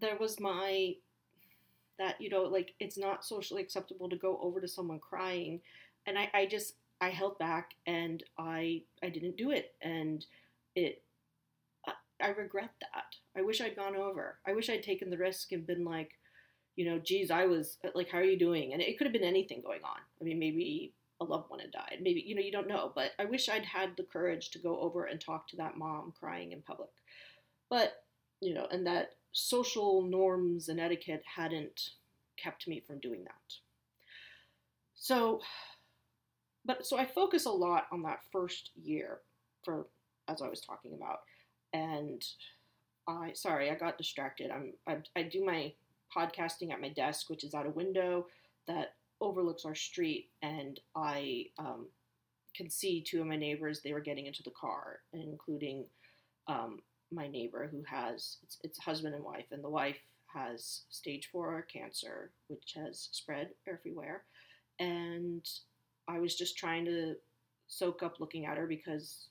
there 0.00 0.16
was 0.16 0.40
my 0.40 0.94
that 1.98 2.20
you 2.20 2.28
know 2.28 2.42
like 2.42 2.74
it's 2.80 2.98
not 2.98 3.24
socially 3.24 3.62
acceptable 3.62 4.08
to 4.08 4.16
go 4.16 4.38
over 4.42 4.60
to 4.60 4.68
someone 4.68 4.98
crying 4.98 5.60
and 6.06 6.18
I, 6.18 6.28
I 6.34 6.46
just 6.46 6.74
i 7.00 7.08
held 7.08 7.38
back 7.38 7.70
and 7.86 8.22
i 8.36 8.82
i 9.02 9.08
didn't 9.08 9.38
do 9.38 9.50
it 9.50 9.74
and 9.80 10.26
it 10.74 11.02
I 12.20 12.28
regret 12.28 12.70
that. 12.80 13.14
I 13.36 13.42
wish 13.42 13.60
I'd 13.60 13.76
gone 13.76 13.96
over. 13.96 14.38
I 14.46 14.52
wish 14.54 14.70
I'd 14.70 14.82
taken 14.82 15.10
the 15.10 15.18
risk 15.18 15.52
and 15.52 15.66
been 15.66 15.84
like, 15.84 16.12
you 16.76 16.84
know, 16.84 16.98
geez, 16.98 17.30
I 17.30 17.46
was 17.46 17.78
uh, 17.84 17.88
like, 17.94 18.10
how 18.10 18.18
are 18.18 18.24
you 18.24 18.38
doing? 18.38 18.72
And 18.72 18.82
it 18.82 18.96
could 18.96 19.06
have 19.06 19.12
been 19.12 19.24
anything 19.24 19.60
going 19.62 19.82
on. 19.82 19.98
I 20.20 20.24
mean, 20.24 20.38
maybe 20.38 20.92
a 21.20 21.24
loved 21.24 21.50
one 21.50 21.60
had 21.60 21.72
died. 21.72 21.98
Maybe, 22.02 22.22
you 22.26 22.34
know, 22.34 22.42
you 22.42 22.52
don't 22.52 22.68
know. 22.68 22.92
But 22.94 23.12
I 23.18 23.24
wish 23.24 23.48
I'd 23.48 23.64
had 23.64 23.96
the 23.96 24.02
courage 24.02 24.50
to 24.50 24.58
go 24.58 24.78
over 24.80 25.04
and 25.04 25.20
talk 25.20 25.48
to 25.48 25.56
that 25.56 25.76
mom 25.76 26.12
crying 26.18 26.52
in 26.52 26.62
public. 26.62 26.90
But, 27.70 28.04
you 28.40 28.54
know, 28.54 28.66
and 28.70 28.86
that 28.86 29.12
social 29.32 30.02
norms 30.02 30.68
and 30.68 30.78
etiquette 30.78 31.22
hadn't 31.36 31.90
kept 32.36 32.68
me 32.68 32.80
from 32.86 33.00
doing 33.00 33.24
that. 33.24 33.54
So, 34.94 35.40
but 36.64 36.86
so 36.86 36.98
I 36.98 37.06
focus 37.06 37.46
a 37.46 37.50
lot 37.50 37.86
on 37.90 38.02
that 38.02 38.20
first 38.30 38.70
year 38.82 39.18
for, 39.64 39.86
as 40.28 40.42
I 40.42 40.48
was 40.48 40.60
talking 40.60 40.92
about 40.94 41.20
and 41.72 42.24
I 43.08 43.32
sorry 43.34 43.70
I 43.70 43.74
got 43.74 43.98
distracted. 43.98 44.50
I'm 44.50 44.72
I, 44.86 44.98
I 45.14 45.22
do 45.22 45.44
my 45.44 45.72
podcasting 46.16 46.72
at 46.72 46.80
my 46.80 46.88
desk, 46.88 47.28
which 47.28 47.44
is 47.44 47.54
out 47.54 47.66
a 47.66 47.70
window 47.70 48.26
that 48.66 48.94
overlooks 49.20 49.64
our 49.64 49.74
street, 49.74 50.28
and 50.42 50.80
I 50.94 51.46
um, 51.58 51.86
can 52.54 52.70
see 52.70 53.02
two 53.02 53.20
of 53.20 53.26
my 53.26 53.36
neighbors. 53.36 53.80
They 53.80 53.92
were 53.92 54.00
getting 54.00 54.26
into 54.26 54.42
the 54.42 54.52
car, 54.58 55.00
including 55.12 55.86
um, 56.48 56.80
my 57.12 57.28
neighbor 57.28 57.68
who 57.70 57.82
has 57.88 58.38
it's, 58.42 58.58
it's 58.62 58.78
husband 58.78 59.14
and 59.14 59.24
wife, 59.24 59.46
and 59.52 59.62
the 59.62 59.70
wife 59.70 59.98
has 60.34 60.82
stage 60.90 61.28
four 61.32 61.66
cancer, 61.72 62.30
which 62.48 62.74
has 62.74 63.08
spread 63.12 63.50
everywhere. 63.66 64.24
And 64.78 65.48
I 66.08 66.18
was 66.18 66.36
just 66.36 66.58
trying 66.58 66.84
to 66.86 67.14
soak 67.68 68.02
up 68.02 68.20
looking 68.20 68.44
at 68.46 68.58
her 68.58 68.66
because, 68.66 69.28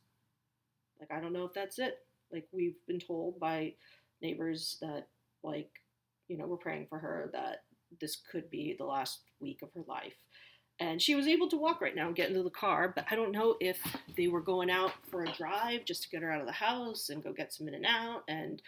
like, 1.00 1.12
I 1.12 1.22
don't 1.22 1.34
know 1.34 1.46
if 1.46 1.54
that's 1.54 1.80
it. 1.80 2.00
Like, 2.32 2.48
we've 2.51 2.77
been 2.88 3.00
told 3.00 3.39
by 3.39 3.74
neighbors 4.22 4.77
that, 4.82 5.08
like, 5.44 5.70
you 6.27 6.38
know, 6.38 6.46
we're 6.46 6.58
praying 6.58 6.88
for 6.89 7.00
her 7.00 7.29
that 7.34 7.63
this 8.01 8.17
could 8.32 8.50
be 8.50 8.75
the 8.77 8.86
last 8.86 9.20
week 9.39 9.62
of 9.62 9.70
her 9.74 9.84
life. 9.88 10.15
And 10.79 11.01
she 11.01 11.15
was 11.15 11.27
able 11.27 11.48
to 11.50 11.58
walk 11.58 11.79
right 11.79 11.96
now 11.96 12.08
and 12.08 12.15
get 12.15 12.29
into 12.29 12.44
the 12.44 12.50
car, 12.50 12.91
but 12.94 13.05
I 13.10 13.15
don't 13.15 13.32
know 13.32 13.55
if 13.62 13.79
they 14.17 14.27
were 14.27 14.41
going 14.41 14.70
out 14.70 14.91
for 15.10 15.24
a 15.24 15.32
drive 15.32 15.86
just 15.86 16.03
to 16.03 16.10
get 16.10 16.22
her 16.22 16.32
out 16.32 16.41
of 16.41 16.48
the 16.48 16.51
house 16.51 17.10
and 17.10 17.24
go 17.24 17.32
get 17.32 17.53
some 17.53 17.70
In-N-Out. 17.70 18.24
And 18.27 18.62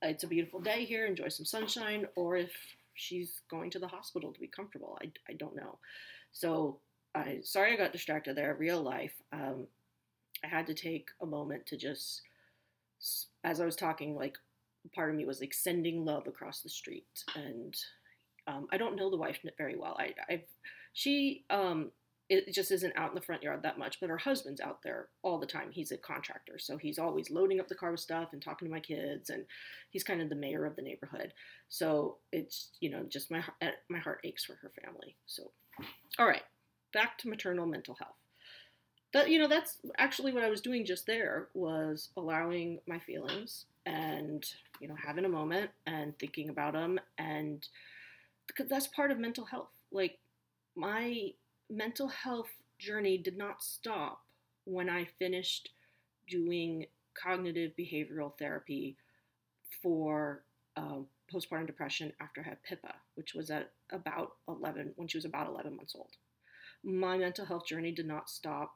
it's 0.00 0.24
a 0.24 0.28
beautiful 0.28 0.60
day 0.60 0.86
here, 0.86 1.04
enjoy 1.04 1.28
some 1.28 1.44
sunshine, 1.44 2.06
or 2.16 2.36
if 2.36 2.50
she's 2.94 3.42
going 3.50 3.70
to 3.70 3.78
the 3.78 3.88
hospital 3.88 4.32
to 4.32 4.40
be 4.40 4.46
comfortable. 4.46 4.98
I, 5.02 5.10
I 5.28 5.34
don't 5.34 5.56
know. 5.56 5.78
So 6.32 6.78
I 7.14 7.40
sorry 7.42 7.74
I 7.74 7.76
got 7.76 7.92
distracted 7.92 8.36
there. 8.36 8.56
Real 8.58 8.82
life. 8.82 9.12
Um, 9.32 9.66
I 10.42 10.46
had 10.46 10.66
to 10.68 10.74
take 10.74 11.08
a 11.20 11.26
moment 11.26 11.66
to 11.66 11.76
just, 11.76 12.22
as 13.44 13.60
I 13.60 13.66
was 13.66 13.76
talking, 13.76 14.14
like 14.14 14.38
part 14.94 15.10
of 15.10 15.16
me 15.16 15.24
was 15.24 15.40
like 15.40 15.54
sending 15.54 16.04
love 16.04 16.26
across 16.26 16.62
the 16.62 16.68
street, 16.68 17.06
and 17.34 17.74
um, 18.46 18.66
I 18.72 18.76
don't 18.76 18.96
know 18.96 19.10
the 19.10 19.16
wife 19.16 19.38
very 19.58 19.76
well. 19.76 19.96
I, 19.98 20.14
I've 20.28 20.44
she 20.92 21.44
um, 21.50 21.90
it 22.30 22.54
just 22.54 22.70
isn't 22.70 22.96
out 22.96 23.08
in 23.08 23.16
the 23.16 23.20
front 23.20 23.42
yard 23.42 23.62
that 23.62 23.78
much, 23.78 23.98
but 24.00 24.08
her 24.08 24.16
husband's 24.16 24.60
out 24.60 24.82
there 24.84 25.08
all 25.22 25.38
the 25.38 25.46
time. 25.46 25.70
He's 25.72 25.90
a 25.90 25.96
contractor, 25.96 26.58
so 26.58 26.76
he's 26.76 26.98
always 26.98 27.28
loading 27.28 27.58
up 27.58 27.66
the 27.66 27.74
car 27.74 27.90
with 27.90 28.00
stuff 28.00 28.28
and 28.32 28.40
talking 28.40 28.68
to 28.68 28.72
my 28.72 28.80
kids, 28.80 29.30
and 29.30 29.44
he's 29.90 30.04
kind 30.04 30.22
of 30.22 30.28
the 30.28 30.36
mayor 30.36 30.64
of 30.64 30.76
the 30.76 30.82
neighborhood. 30.82 31.32
So 31.68 32.18
it's 32.32 32.70
you 32.80 32.90
know 32.90 33.04
just 33.08 33.30
my 33.30 33.42
my 33.88 33.98
heart 33.98 34.20
aches 34.24 34.44
for 34.44 34.54
her 34.62 34.70
family. 34.84 35.16
So, 35.26 35.50
all 36.18 36.26
right, 36.26 36.42
back 36.92 37.18
to 37.18 37.28
maternal 37.28 37.66
mental 37.66 37.96
health. 37.96 38.16
That 39.12 39.28
you 39.30 39.38
know 39.38 39.48
that's 39.48 39.78
actually 39.98 40.32
what 40.32 40.44
I 40.44 40.50
was 40.50 40.60
doing 40.60 40.84
just 40.84 41.06
there 41.06 41.48
was 41.54 42.10
allowing 42.16 42.78
my 42.86 42.98
feelings 42.98 43.64
and 43.86 44.44
you 44.80 44.86
know 44.86 44.94
having 44.94 45.24
a 45.24 45.28
moment 45.28 45.70
and 45.86 46.16
thinking 46.18 46.48
about 46.48 46.74
them 46.74 47.00
and 47.18 47.66
because 48.46 48.68
that's 48.68 48.86
part 48.88 49.10
of 49.10 49.18
mental 49.18 49.44
health. 49.44 49.70
Like 49.90 50.18
my 50.76 51.32
mental 51.68 52.08
health 52.08 52.50
journey 52.78 53.18
did 53.18 53.36
not 53.36 53.62
stop 53.62 54.22
when 54.64 54.88
I 54.88 55.04
finished 55.18 55.70
doing 56.28 56.86
cognitive 57.14 57.72
behavioral 57.78 58.36
therapy 58.38 58.96
for 59.82 60.42
uh, 60.76 60.98
postpartum 61.32 61.66
depression 61.66 62.12
after 62.20 62.40
I 62.40 62.48
had 62.48 62.62
Pippa, 62.62 62.94
which 63.14 63.34
was 63.34 63.50
at 63.50 63.70
about 63.90 64.32
11, 64.48 64.92
when 64.96 65.08
she 65.08 65.18
was 65.18 65.24
about 65.24 65.48
11 65.48 65.76
months 65.76 65.94
old. 65.96 66.10
My 66.82 67.18
mental 67.18 67.44
health 67.44 67.66
journey 67.66 67.92
did 67.92 68.06
not 68.06 68.30
stop 68.30 68.74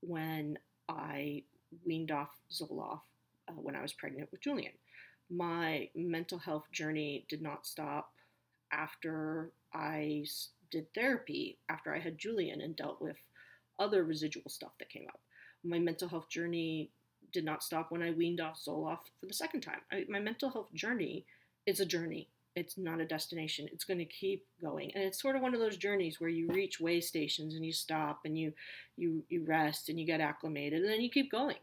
when 0.00 0.58
I 0.88 1.42
weaned 1.84 2.10
off 2.10 2.30
Zoloft 2.50 3.00
uh, 3.48 3.52
when 3.54 3.76
I 3.76 3.82
was 3.82 3.92
pregnant 3.92 4.30
with 4.30 4.40
Julian. 4.40 4.72
My 5.30 5.88
mental 5.94 6.38
health 6.38 6.70
journey 6.72 7.26
did 7.28 7.42
not 7.42 7.66
stop 7.66 8.12
after 8.72 9.50
I 9.74 10.24
did 10.70 10.92
therapy 10.94 11.58
after 11.68 11.94
I 11.94 11.98
had 11.98 12.18
Julian 12.18 12.60
and 12.60 12.76
dealt 12.76 13.00
with 13.00 13.16
other 13.78 14.04
residual 14.04 14.48
stuff 14.48 14.72
that 14.78 14.88
came 14.88 15.06
up. 15.08 15.20
My 15.64 15.78
mental 15.78 16.08
health 16.08 16.28
journey 16.28 16.90
did 17.32 17.44
not 17.44 17.62
stop 17.62 17.90
when 17.90 18.02
I 18.02 18.12
weaned 18.12 18.40
off 18.40 18.62
Zoloft 18.62 19.10
for 19.20 19.26
the 19.26 19.34
second 19.34 19.60
time. 19.62 19.80
I, 19.92 20.04
my 20.08 20.20
mental 20.20 20.50
health 20.50 20.72
journey 20.74 21.26
is 21.66 21.80
a 21.80 21.86
journey. 21.86 22.28
It's 22.56 22.78
not 22.78 23.00
a 23.00 23.06
destination. 23.06 23.68
It's 23.70 23.84
going 23.84 23.98
to 23.98 24.06
keep 24.06 24.46
going, 24.60 24.90
and 24.94 25.04
it's 25.04 25.20
sort 25.20 25.36
of 25.36 25.42
one 25.42 25.54
of 25.54 25.60
those 25.60 25.76
journeys 25.76 26.20
where 26.20 26.30
you 26.30 26.48
reach 26.48 26.80
way 26.80 27.00
stations 27.00 27.54
and 27.54 27.64
you 27.64 27.72
stop 27.72 28.20
and 28.24 28.36
you 28.36 28.52
you 28.96 29.22
you 29.28 29.44
rest 29.44 29.90
and 29.90 30.00
you 30.00 30.06
get 30.06 30.20
acclimated, 30.20 30.80
and 30.80 30.90
then 30.90 31.02
you 31.02 31.10
keep 31.10 31.30
going. 31.30 31.58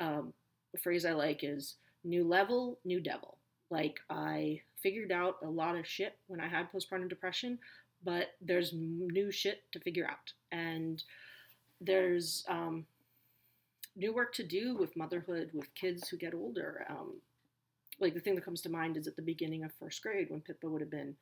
Um, 0.00 0.34
the 0.72 0.80
phrase 0.80 1.06
I 1.06 1.12
like 1.12 1.42
is 1.42 1.76
"new 2.04 2.24
level, 2.24 2.78
new 2.84 3.00
devil." 3.00 3.38
Like 3.70 3.98
I 4.10 4.60
figured 4.82 5.10
out 5.10 5.36
a 5.42 5.48
lot 5.48 5.76
of 5.76 5.86
shit 5.86 6.18
when 6.26 6.40
I 6.40 6.46
had 6.46 6.70
postpartum 6.70 7.08
depression, 7.08 7.58
but 8.04 8.28
there's 8.40 8.74
new 8.74 9.32
shit 9.32 9.62
to 9.72 9.80
figure 9.80 10.06
out. 10.06 10.32
And 10.52 11.02
there's 11.80 12.44
um, 12.48 12.84
new 13.96 14.14
work 14.14 14.34
to 14.34 14.42
do 14.42 14.76
with 14.76 14.96
motherhood, 14.96 15.50
with 15.54 15.74
kids 15.74 16.08
who 16.08 16.18
get 16.18 16.34
older. 16.34 16.86
Um, 16.90 17.14
like 18.00 18.14
the 18.14 18.20
thing 18.20 18.34
that 18.34 18.44
comes 18.44 18.62
to 18.62 18.68
mind 18.68 18.96
is 18.96 19.06
at 19.06 19.16
the 19.16 19.22
beginning 19.22 19.64
of 19.64 19.72
first 19.78 20.02
grade 20.02 20.28
when 20.30 20.40
Pippa 20.40 20.68
would 20.68 20.80
have 20.80 20.90
been, 20.90 21.14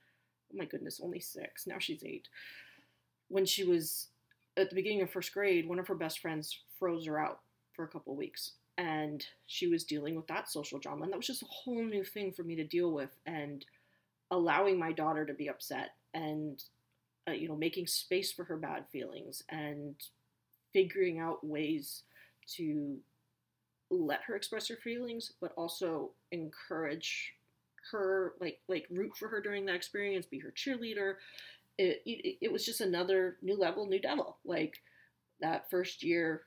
oh 0.52 0.56
my 0.58 0.64
goodness, 0.64 1.00
only 1.02 1.20
six. 1.20 1.66
Now 1.66 1.78
she's 1.78 2.04
eight. 2.04 2.28
When 3.28 3.46
she 3.46 3.64
was 3.64 4.08
at 4.56 4.70
the 4.70 4.76
beginning 4.76 5.02
of 5.02 5.10
first 5.10 5.32
grade, 5.32 5.68
one 5.68 5.78
of 5.78 5.88
her 5.88 5.94
best 5.94 6.18
friends 6.18 6.58
froze 6.78 7.06
her 7.06 7.18
out 7.18 7.40
for 7.74 7.84
a 7.84 7.88
couple 7.88 8.14
weeks. 8.16 8.52
And 8.78 9.24
she 9.46 9.66
was 9.66 9.84
dealing 9.84 10.16
with 10.16 10.26
that 10.28 10.50
social 10.50 10.78
drama. 10.78 11.04
And 11.04 11.12
that 11.12 11.18
was 11.18 11.26
just 11.26 11.42
a 11.42 11.46
whole 11.48 11.84
new 11.84 12.04
thing 12.04 12.32
for 12.32 12.42
me 12.42 12.56
to 12.56 12.64
deal 12.64 12.90
with. 12.90 13.10
And 13.26 13.64
allowing 14.32 14.78
my 14.78 14.92
daughter 14.92 15.26
to 15.26 15.34
be 15.34 15.48
upset 15.48 15.90
and 16.14 16.64
uh, 17.28 17.32
you 17.32 17.46
know 17.46 17.54
making 17.54 17.86
space 17.86 18.32
for 18.32 18.44
her 18.44 18.56
bad 18.56 18.84
feelings 18.90 19.42
and 19.50 19.94
figuring 20.72 21.20
out 21.20 21.46
ways 21.46 22.02
to 22.46 22.96
let 23.90 24.22
her 24.26 24.34
express 24.34 24.68
her 24.68 24.78
feelings 24.82 25.32
but 25.40 25.52
also 25.56 26.10
encourage 26.32 27.34
her 27.90 28.34
like 28.40 28.60
like 28.68 28.86
root 28.90 29.16
for 29.16 29.28
her 29.28 29.40
during 29.40 29.66
that 29.66 29.74
experience 29.74 30.26
be 30.26 30.38
her 30.38 30.52
cheerleader 30.52 31.14
it, 31.78 32.02
it, 32.04 32.38
it 32.40 32.52
was 32.52 32.64
just 32.64 32.80
another 32.80 33.36
new 33.42 33.56
level 33.56 33.86
new 33.86 34.00
devil 34.00 34.38
like 34.44 34.78
that 35.40 35.68
first 35.70 36.02
year 36.02 36.42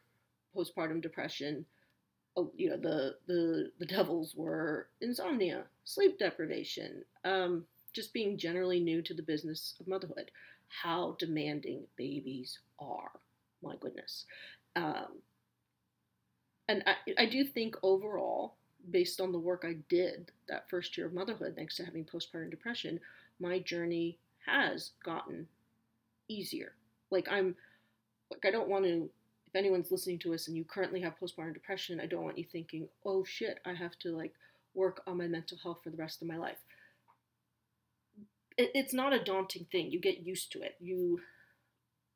postpartum 0.55 1.01
depression 1.01 1.65
you 2.55 2.69
know 2.69 2.77
the 2.77 3.15
the 3.27 3.71
the 3.79 3.85
devils 3.85 4.33
were 4.35 4.89
insomnia 5.01 5.63
sleep 5.83 6.19
deprivation 6.19 7.03
um 7.23 7.65
just 7.95 8.13
being 8.13 8.37
generally 8.37 8.79
new 8.79 9.01
to 9.01 9.13
the 9.13 9.23
business 9.23 9.73
of 9.79 9.87
motherhood, 9.87 10.29
how 10.67 11.15
demanding 11.17 11.85
babies 11.95 12.59
are. 12.77 13.09
My 13.63 13.75
goodness. 13.79 14.25
Um, 14.75 15.21
and 16.67 16.83
I, 16.85 16.95
I 17.17 17.25
do 17.25 17.45
think 17.45 17.77
overall, 17.81 18.57
based 18.91 19.21
on 19.21 19.31
the 19.31 19.39
work 19.39 19.63
I 19.67 19.77
did 19.89 20.31
that 20.47 20.69
first 20.69 20.97
year 20.97 21.07
of 21.07 21.13
motherhood, 21.13 21.55
thanks 21.55 21.75
to 21.77 21.85
having 21.85 22.05
postpartum 22.05 22.51
depression, 22.51 22.99
my 23.39 23.59
journey 23.59 24.17
has 24.45 24.91
gotten 25.03 25.47
easier. 26.27 26.73
Like 27.11 27.27
I'm, 27.29 27.55
like 28.31 28.45
I 28.45 28.51
don't 28.51 28.69
want 28.69 28.85
to. 28.85 29.09
If 29.47 29.55
anyone's 29.55 29.91
listening 29.91 30.19
to 30.19 30.33
us 30.33 30.47
and 30.47 30.57
you 30.57 30.65
currently 30.65 31.01
have 31.01 31.19
postpartum 31.19 31.53
depression, 31.53 31.99
I 32.01 32.07
don't 32.07 32.23
want 32.23 32.37
you 32.37 32.45
thinking, 32.45 32.87
"Oh 33.05 33.23
shit, 33.23 33.59
I 33.65 33.73
have 33.73 33.97
to 33.99 34.15
like 34.15 34.33
work 34.73 35.01
on 35.07 35.17
my 35.17 35.27
mental 35.27 35.57
health 35.63 35.79
for 35.83 35.89
the 35.91 35.97
rest 35.97 36.21
of 36.21 36.27
my 36.27 36.37
life." 36.37 36.57
it, 38.57 38.71
it's 38.73 38.93
not 38.93 39.13
a 39.13 39.23
daunting 39.23 39.65
thing. 39.71 39.91
You 39.91 39.99
get 39.99 40.25
used 40.25 40.51
to 40.53 40.61
it. 40.61 40.75
You 40.79 41.19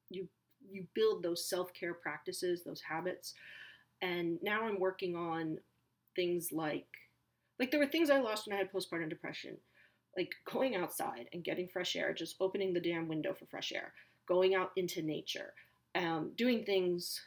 you 0.09 0.27
you 0.71 0.85
build 0.93 1.23
those 1.23 1.47
self-care 1.47 1.93
practices, 1.93 2.63
those 2.63 2.81
habits. 2.81 3.33
And 4.01 4.39
now 4.41 4.63
I'm 4.65 4.79
working 4.79 5.15
on 5.15 5.57
things 6.15 6.51
like 6.51 6.87
like 7.59 7.71
there 7.71 7.79
were 7.79 7.87
things 7.87 8.09
I 8.09 8.19
lost 8.19 8.47
when 8.47 8.55
I 8.55 8.59
had 8.59 8.71
postpartum 8.71 9.09
depression. 9.09 9.57
Like 10.17 10.33
going 10.51 10.75
outside 10.75 11.27
and 11.33 11.43
getting 11.43 11.67
fresh 11.67 11.95
air, 11.95 12.13
just 12.13 12.35
opening 12.39 12.73
the 12.73 12.79
damn 12.79 13.07
window 13.07 13.33
for 13.33 13.45
fresh 13.45 13.71
air, 13.71 13.93
going 14.27 14.55
out 14.55 14.71
into 14.75 15.01
nature, 15.01 15.53
um, 15.95 16.31
doing 16.35 16.63
things 16.63 17.21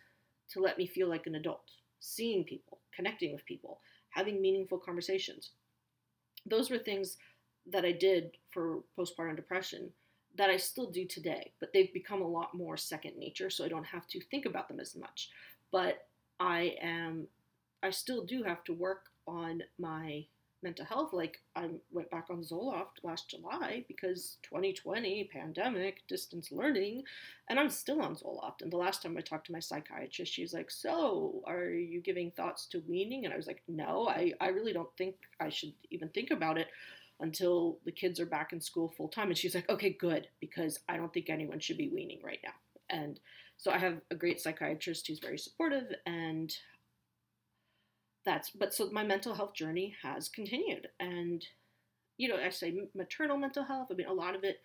to 0.50 0.60
let 0.60 0.78
me 0.78 0.86
feel 0.86 1.08
like 1.08 1.26
an 1.26 1.36
adult, 1.36 1.70
seeing 2.00 2.44
people, 2.44 2.78
connecting 2.94 3.32
with 3.32 3.44
people, 3.44 3.80
having 4.10 4.42
meaningful 4.42 4.78
conversations. 4.78 5.50
Those 6.44 6.70
were 6.70 6.78
things 6.78 7.16
that 7.70 7.84
I 7.84 7.92
did 7.92 8.32
for 8.50 8.80
postpartum 8.98 9.36
depression 9.36 9.90
that 10.36 10.50
I 10.50 10.56
still 10.56 10.90
do 10.90 11.06
today, 11.06 11.52
but 11.60 11.72
they've 11.72 11.92
become 11.92 12.22
a 12.22 12.28
lot 12.28 12.54
more 12.54 12.76
second 12.76 13.16
nature, 13.18 13.50
so 13.50 13.64
I 13.64 13.68
don't 13.68 13.84
have 13.84 14.06
to 14.08 14.20
think 14.30 14.46
about 14.46 14.68
them 14.68 14.80
as 14.80 14.96
much. 14.96 15.30
But 15.70 16.06
I 16.40 16.74
am, 16.80 17.26
I 17.82 17.90
still 17.90 18.24
do 18.24 18.42
have 18.42 18.64
to 18.64 18.72
work 18.72 19.06
on 19.26 19.62
my 19.78 20.24
mental 20.62 20.84
health. 20.84 21.12
Like 21.12 21.40
I 21.56 21.68
went 21.90 22.10
back 22.10 22.26
on 22.30 22.42
Zoloft 22.42 23.02
last 23.02 23.28
July 23.28 23.84
because 23.88 24.38
2020 24.42 25.28
pandemic, 25.32 26.06
distance 26.08 26.52
learning, 26.52 27.02
and 27.48 27.58
I'm 27.58 27.70
still 27.70 28.00
on 28.00 28.14
Zoloft. 28.14 28.62
And 28.62 28.72
the 28.72 28.76
last 28.76 29.02
time 29.02 29.16
I 29.16 29.20
talked 29.20 29.46
to 29.46 29.52
my 29.52 29.60
psychiatrist, 29.60 30.32
she's 30.32 30.54
like, 30.54 30.70
"So, 30.70 31.42
are 31.46 31.70
you 31.70 32.00
giving 32.00 32.30
thoughts 32.30 32.66
to 32.66 32.82
weaning?" 32.86 33.24
And 33.24 33.34
I 33.34 33.36
was 33.36 33.46
like, 33.46 33.62
"No, 33.68 34.08
I 34.08 34.32
I 34.40 34.48
really 34.48 34.72
don't 34.72 34.94
think 34.96 35.16
I 35.40 35.48
should 35.48 35.72
even 35.90 36.08
think 36.10 36.30
about 36.30 36.58
it." 36.58 36.68
until 37.20 37.78
the 37.84 37.92
kids 37.92 38.18
are 38.18 38.26
back 38.26 38.52
in 38.52 38.60
school 38.60 38.92
full 38.96 39.06
time. 39.08 39.28
And 39.28 39.38
she's 39.38 39.54
like, 39.54 39.68
okay, 39.70 39.90
good, 39.90 40.26
because 40.40 40.80
I 40.88 40.96
don't 40.96 41.12
think 41.14 41.30
anyone 41.30 41.60
should 41.60 41.78
be 41.78 41.88
weaning 41.88 42.18
right 42.22 42.40
now. 42.42 42.54
And 42.90 43.20
so 43.56 43.70
I 43.70 43.78
have 43.78 44.00
a 44.10 44.16
great 44.16 44.40
psychiatrist 44.40 45.06
who's 45.06 45.20
very 45.20 45.38
supportive 45.38 45.94
and 46.04 46.52
that's 48.24 48.50
but 48.50 48.72
so 48.72 48.90
my 48.90 49.02
mental 49.04 49.34
health 49.34 49.54
journey 49.54 49.94
has 50.02 50.28
continued 50.28 50.88
and 51.00 51.44
you 52.18 52.28
know, 52.28 52.36
I 52.36 52.50
say 52.50 52.74
maternal 52.94 53.36
mental 53.36 53.64
health. 53.64 53.88
I 53.90 53.94
mean, 53.94 54.06
a 54.06 54.12
lot 54.12 54.36
of 54.36 54.44
it 54.44 54.60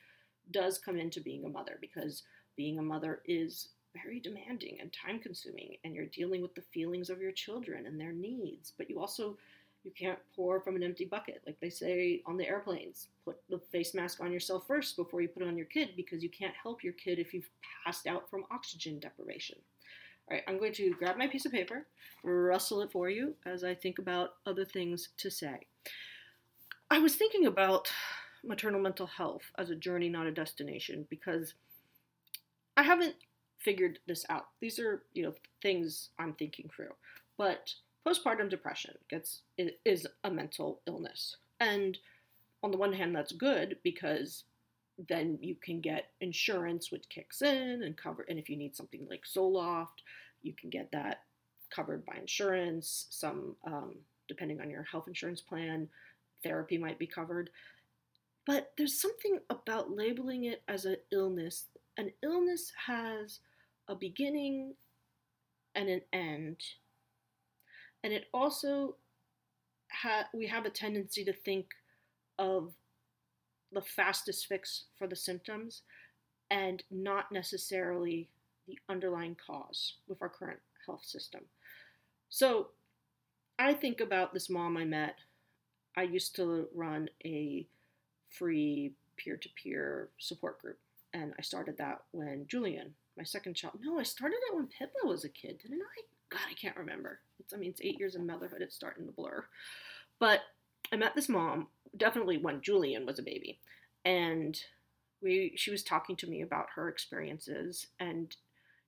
does 0.51 0.77
come 0.77 0.97
into 0.97 1.21
being 1.21 1.43
a 1.45 1.49
mother 1.49 1.77
because 1.81 2.23
being 2.55 2.79
a 2.79 2.83
mother 2.83 3.21
is 3.25 3.69
very 3.93 4.19
demanding 4.19 4.77
and 4.79 4.93
time 4.93 5.19
consuming 5.19 5.75
and 5.83 5.93
you're 5.95 6.05
dealing 6.05 6.41
with 6.41 6.53
the 6.55 6.61
feelings 6.73 7.09
of 7.09 7.19
your 7.19 7.31
children 7.31 7.87
and 7.87 7.99
their 7.99 8.11
needs 8.11 8.73
but 8.77 8.89
you 8.89 8.99
also 8.99 9.35
you 9.83 9.91
can't 9.97 10.19
pour 10.35 10.61
from 10.61 10.75
an 10.75 10.83
empty 10.83 11.05
bucket 11.05 11.41
like 11.47 11.59
they 11.59 11.69
say 11.69 12.21
on 12.27 12.37
the 12.37 12.47
airplanes 12.47 13.07
put 13.25 13.37
the 13.49 13.59
face 13.71 13.95
mask 13.95 14.21
on 14.21 14.31
yourself 14.31 14.67
first 14.67 14.95
before 14.97 15.19
you 15.19 15.27
put 15.27 15.41
it 15.41 15.47
on 15.47 15.57
your 15.57 15.65
kid 15.65 15.89
because 15.95 16.21
you 16.21 16.29
can't 16.29 16.53
help 16.61 16.83
your 16.83 16.93
kid 16.93 17.17
if 17.17 17.33
you've 17.33 17.49
passed 17.83 18.05
out 18.05 18.29
from 18.29 18.45
oxygen 18.51 18.99
deprivation 18.99 19.57
all 20.29 20.36
right 20.36 20.43
i'm 20.48 20.57
going 20.57 20.74
to 20.74 20.91
grab 20.91 21.17
my 21.17 21.27
piece 21.27 21.46
of 21.46 21.51
paper 21.51 21.86
rustle 22.24 22.81
it 22.81 22.91
for 22.91 23.10
you 23.10 23.36
as 23.46 23.63
i 23.63 23.74
think 23.74 24.00
about 24.00 24.31
other 24.46 24.65
things 24.65 25.10
to 25.17 25.29
say 25.29 25.60
i 26.91 27.00
was 27.00 27.15
thinking 27.15 27.46
about 27.46 27.91
maternal 28.43 28.79
mental 28.79 29.07
health 29.07 29.43
as 29.57 29.69
a 29.69 29.75
journey 29.75 30.10
not 30.10 30.27
a 30.27 30.31
destination 30.31 31.05
because 31.10 31.53
I 32.77 32.84
haven't 32.84 33.15
figured 33.57 34.00
this 34.07 34.24
out. 34.29 34.46
These 34.62 34.79
are, 34.79 35.01
you 35.13 35.24
know, 35.24 35.34
things 35.63 36.10
I'm 36.19 36.34
thinking 36.34 36.69
through. 36.74 36.93
But 37.38 37.74
postpartum 38.07 38.50
depression 38.50 38.93
gets 39.10 39.41
is 39.57 40.07
a 40.24 40.29
mental 40.29 40.81
illness. 40.88 41.38
And 41.60 41.98
on 42.63 42.72
the 42.72 42.77
one 42.77 42.93
hand 42.93 43.15
that's 43.15 43.31
good 43.31 43.77
because 43.84 44.43
then 45.09 45.37
you 45.41 45.55
can 45.55 45.79
get 45.79 46.11
insurance 46.21 46.91
which 46.91 47.09
kicks 47.09 47.41
in 47.41 47.83
and 47.83 47.95
cover 47.97 48.25
and 48.27 48.39
if 48.39 48.49
you 48.49 48.57
need 48.57 48.75
something 48.75 49.05
like 49.09 49.23
Zoloft, 49.25 50.01
you 50.41 50.53
can 50.53 50.69
get 50.69 50.89
that 50.91 51.21
covered 51.73 52.05
by 52.05 52.15
insurance. 52.15 53.07
Some 53.09 53.55
um, 53.65 53.95
depending 54.27 54.61
on 54.61 54.69
your 54.69 54.83
health 54.83 55.07
insurance 55.07 55.41
plan, 55.41 55.87
therapy 56.43 56.77
might 56.77 56.99
be 56.99 57.07
covered. 57.07 57.49
But 58.45 58.71
there's 58.77 58.99
something 58.99 59.39
about 59.49 59.91
labeling 59.91 60.45
it 60.45 60.63
as 60.67 60.85
an 60.85 60.97
illness 61.11 61.65
an 61.97 62.11
illness 62.23 62.71
has 62.85 63.39
a 63.87 63.95
beginning 63.95 64.75
and 65.75 65.89
an 65.89 66.01
end. 66.13 66.57
And 68.03 68.13
it 68.13 68.25
also 68.33 68.95
ha- 69.91 70.29
we 70.33 70.47
have 70.47 70.65
a 70.65 70.69
tendency 70.69 71.25
to 71.25 71.33
think 71.33 71.67
of 72.37 72.73
the 73.71 73.81
fastest 73.81 74.47
fix 74.47 74.86
for 74.97 75.07
the 75.07 75.15
symptoms 75.15 75.81
and 76.50 76.83
not 76.89 77.31
necessarily 77.31 78.29
the 78.67 78.77
underlying 78.89 79.36
cause 79.45 79.95
with 80.07 80.21
our 80.21 80.29
current 80.29 80.59
health 80.86 81.03
system. 81.03 81.41
So 82.29 82.67
I 83.59 83.74
think 83.74 84.01
about 84.01 84.33
this 84.33 84.50
mom 84.50 84.77
I 84.77 84.86
met. 84.86 85.15
I 85.95 86.03
used 86.03 86.36
to 86.36 86.67
run 86.74 87.09
a 87.25 87.67
free 88.29 88.93
peer 89.17 89.38
to 89.38 89.50
peer 89.62 90.09
support 90.19 90.62
group 90.62 90.77
and 91.13 91.33
I 91.38 91.41
started 91.41 91.77
that 91.77 92.01
when 92.12 92.45
Julian, 92.47 92.93
my 93.17 93.24
second 93.24 93.55
child. 93.55 93.79
No, 93.81 94.00
I 94.00 94.03
started 94.03 94.38
it 94.50 94.55
when 94.55 94.67
Pippa 94.67 95.05
was 95.05 95.24
a 95.24 95.29
kid, 95.29 95.59
didn't 95.59 95.81
I? 95.81 96.01
God, 96.29 96.41
I 96.50 96.53
can't 96.53 96.77
remember. 96.77 97.19
It's, 97.39 97.53
I 97.53 97.57
mean, 97.57 97.69
it's 97.69 97.81
eight 97.81 98.00
years 98.00 98.15
of 98.15 98.21
motherhood. 98.21 98.62
It's 98.62 98.75
starting 98.75 99.05
to 99.05 99.12
blur. 99.12 99.45
But 100.19 100.41
I 100.91 100.95
met 100.97 101.15
this 101.15 101.29
mom 101.29 101.67
definitely 101.97 102.37
when 102.37 102.61
Julian 102.61 103.05
was 103.05 103.19
a 103.19 103.23
baby, 103.23 103.59
and 104.05 104.59
we 105.21 105.53
she 105.55 105.71
was 105.71 105.83
talking 105.83 106.15
to 106.17 106.27
me 106.27 106.41
about 106.41 106.67
her 106.75 106.89
experiences, 106.89 107.87
and 107.99 108.35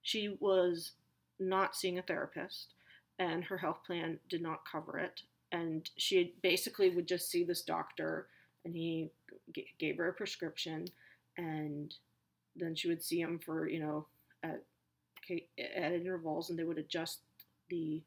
she 0.01 0.37
was 0.39 0.91
not 1.39 1.75
seeing 1.75 1.97
a 1.99 2.03
therapist, 2.03 2.73
and 3.17 3.43
her 3.45 3.57
health 3.57 3.79
plan 3.85 4.19
did 4.29 4.41
not 4.41 4.65
cover 4.69 4.99
it, 4.99 5.21
and 5.51 5.89
she 5.97 6.33
basically 6.41 6.89
would 6.89 7.07
just 7.07 7.29
see 7.29 7.43
this 7.43 7.61
doctor, 7.61 8.27
and 8.65 8.75
he 8.75 9.09
g- 9.53 9.67
gave 9.79 9.97
her 9.97 10.09
a 10.09 10.13
prescription, 10.13 10.87
and 11.37 11.95
then 12.55 12.75
she 12.75 12.87
would 12.87 13.03
see 13.03 13.19
him 13.19 13.39
for 13.39 13.67
you 13.67 13.79
know 13.79 14.05
at 14.43 14.63
at 15.29 15.93
intervals, 15.93 16.49
and 16.49 16.57
they 16.57 16.63
would 16.63 16.77
adjust 16.77 17.19
the 17.69 18.01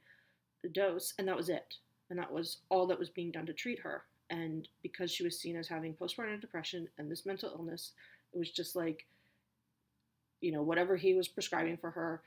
the 0.63 0.69
dose, 0.69 1.15
and 1.19 1.29
that 1.29 1.37
was 1.37 1.49
it. 1.49 1.77
And 2.11 2.19
that 2.19 2.33
was 2.33 2.59
all 2.69 2.87
that 2.89 2.99
was 2.99 3.09
being 3.11 3.31
done 3.31 3.47
to 3.47 3.53
treat 3.55 3.81
her. 3.81 4.05
And 4.33 4.67
because 4.83 5.11
she 5.13 5.23
was 5.23 5.39
seen 5.39 5.57
as 5.57 5.69
having 5.69 5.95
postpartum 5.95 6.41
depression 6.41 6.89
and 6.99 7.11
this 7.11 7.27
mental 7.27 7.53
illness, 7.55 7.93
it 8.33 8.39
was 8.39 8.51
just 8.51 8.75
like, 8.75 9.07
you 10.41 10.51
know, 10.51 10.63
whatever 10.63 10.97
he 10.97 11.15
was 11.15 11.29
prescribing 11.29 11.77
for 11.77 11.91
her, 11.91 12.23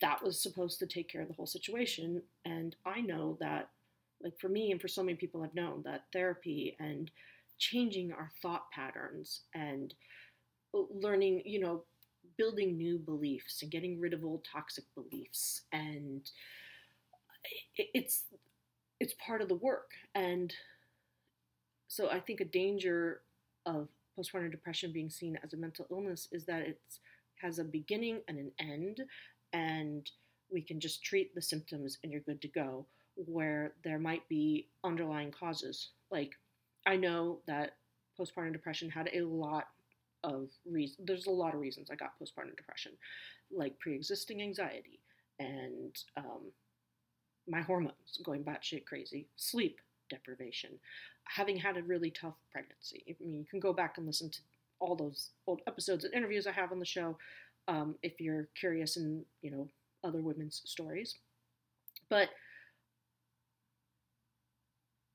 that 0.00 0.22
was 0.22 0.40
supposed 0.40 0.78
to 0.78 0.86
take 0.86 1.08
care 1.10 1.20
of 1.20 1.28
the 1.28 1.34
whole 1.34 1.46
situation. 1.46 2.22
And 2.44 2.76
I 2.86 3.00
know 3.00 3.36
that, 3.40 3.68
like 4.22 4.38
for 4.40 4.48
me 4.48 4.70
and 4.70 4.80
for 4.80 4.88
so 4.88 5.02
many 5.02 5.16
people 5.16 5.42
I've 5.42 5.54
known, 5.54 5.82
that 5.84 6.04
therapy 6.12 6.76
and 6.78 7.10
changing 7.58 8.12
our 8.12 8.30
thought 8.40 8.70
patterns 8.70 9.40
and 9.54 9.94
learning, 10.72 11.42
you 11.44 11.58
know, 11.58 11.82
building 12.36 12.76
new 12.76 12.98
beliefs 12.98 13.62
and 13.62 13.70
getting 13.70 14.00
rid 14.00 14.14
of 14.14 14.24
old 14.24 14.46
toxic 14.50 14.84
beliefs 14.94 15.62
and 15.72 16.30
it's 17.76 18.24
it's 19.00 19.14
part 19.14 19.40
of 19.42 19.48
the 19.48 19.54
work 19.56 19.90
and 20.14 20.54
so 21.88 22.08
i 22.10 22.20
think 22.20 22.40
a 22.40 22.44
danger 22.44 23.22
of 23.66 23.88
postpartum 24.18 24.50
depression 24.50 24.92
being 24.92 25.10
seen 25.10 25.38
as 25.42 25.52
a 25.52 25.56
mental 25.56 25.86
illness 25.90 26.28
is 26.32 26.44
that 26.44 26.62
it 26.62 26.80
has 27.40 27.58
a 27.58 27.64
beginning 27.64 28.20
and 28.28 28.38
an 28.38 28.50
end 28.58 29.02
and 29.52 30.10
we 30.50 30.60
can 30.60 30.80
just 30.80 31.02
treat 31.02 31.34
the 31.34 31.42
symptoms 31.42 31.98
and 32.02 32.12
you're 32.12 32.20
good 32.22 32.40
to 32.40 32.48
go 32.48 32.86
where 33.26 33.72
there 33.84 33.98
might 33.98 34.26
be 34.28 34.68
underlying 34.84 35.30
causes 35.30 35.90
like 36.10 36.32
i 36.86 36.96
know 36.96 37.38
that 37.46 37.74
postpartum 38.18 38.52
depression 38.52 38.90
had 38.90 39.08
a 39.12 39.22
lot 39.22 39.68
of 40.24 40.48
reasons. 40.70 41.06
There's 41.06 41.26
a 41.26 41.30
lot 41.30 41.54
of 41.54 41.60
reasons 41.60 41.88
I 41.90 41.94
got 41.94 42.18
postpartum 42.20 42.56
depression, 42.56 42.92
like 43.50 43.78
pre-existing 43.78 44.42
anxiety 44.42 45.00
and 45.38 45.96
um, 46.16 46.50
my 47.46 47.60
hormones 47.62 48.20
going 48.24 48.44
batshit 48.44 48.84
crazy, 48.84 49.28
sleep 49.36 49.80
deprivation, 50.08 50.70
having 51.24 51.56
had 51.56 51.76
a 51.76 51.82
really 51.82 52.10
tough 52.10 52.36
pregnancy. 52.50 53.04
I 53.08 53.14
mean, 53.20 53.34
you 53.34 53.44
can 53.44 53.60
go 53.60 53.72
back 53.72 53.98
and 53.98 54.06
listen 54.06 54.30
to 54.30 54.40
all 54.80 54.94
those 54.94 55.30
old 55.46 55.60
episodes 55.66 56.04
and 56.04 56.14
interviews 56.14 56.46
I 56.46 56.52
have 56.52 56.72
on 56.72 56.78
the 56.78 56.84
show 56.84 57.18
um, 57.66 57.96
if 58.02 58.20
you're 58.20 58.48
curious 58.58 58.96
in 58.96 59.24
you 59.42 59.50
know 59.50 59.68
other 60.04 60.20
women's 60.20 60.62
stories. 60.64 61.16
But 62.08 62.28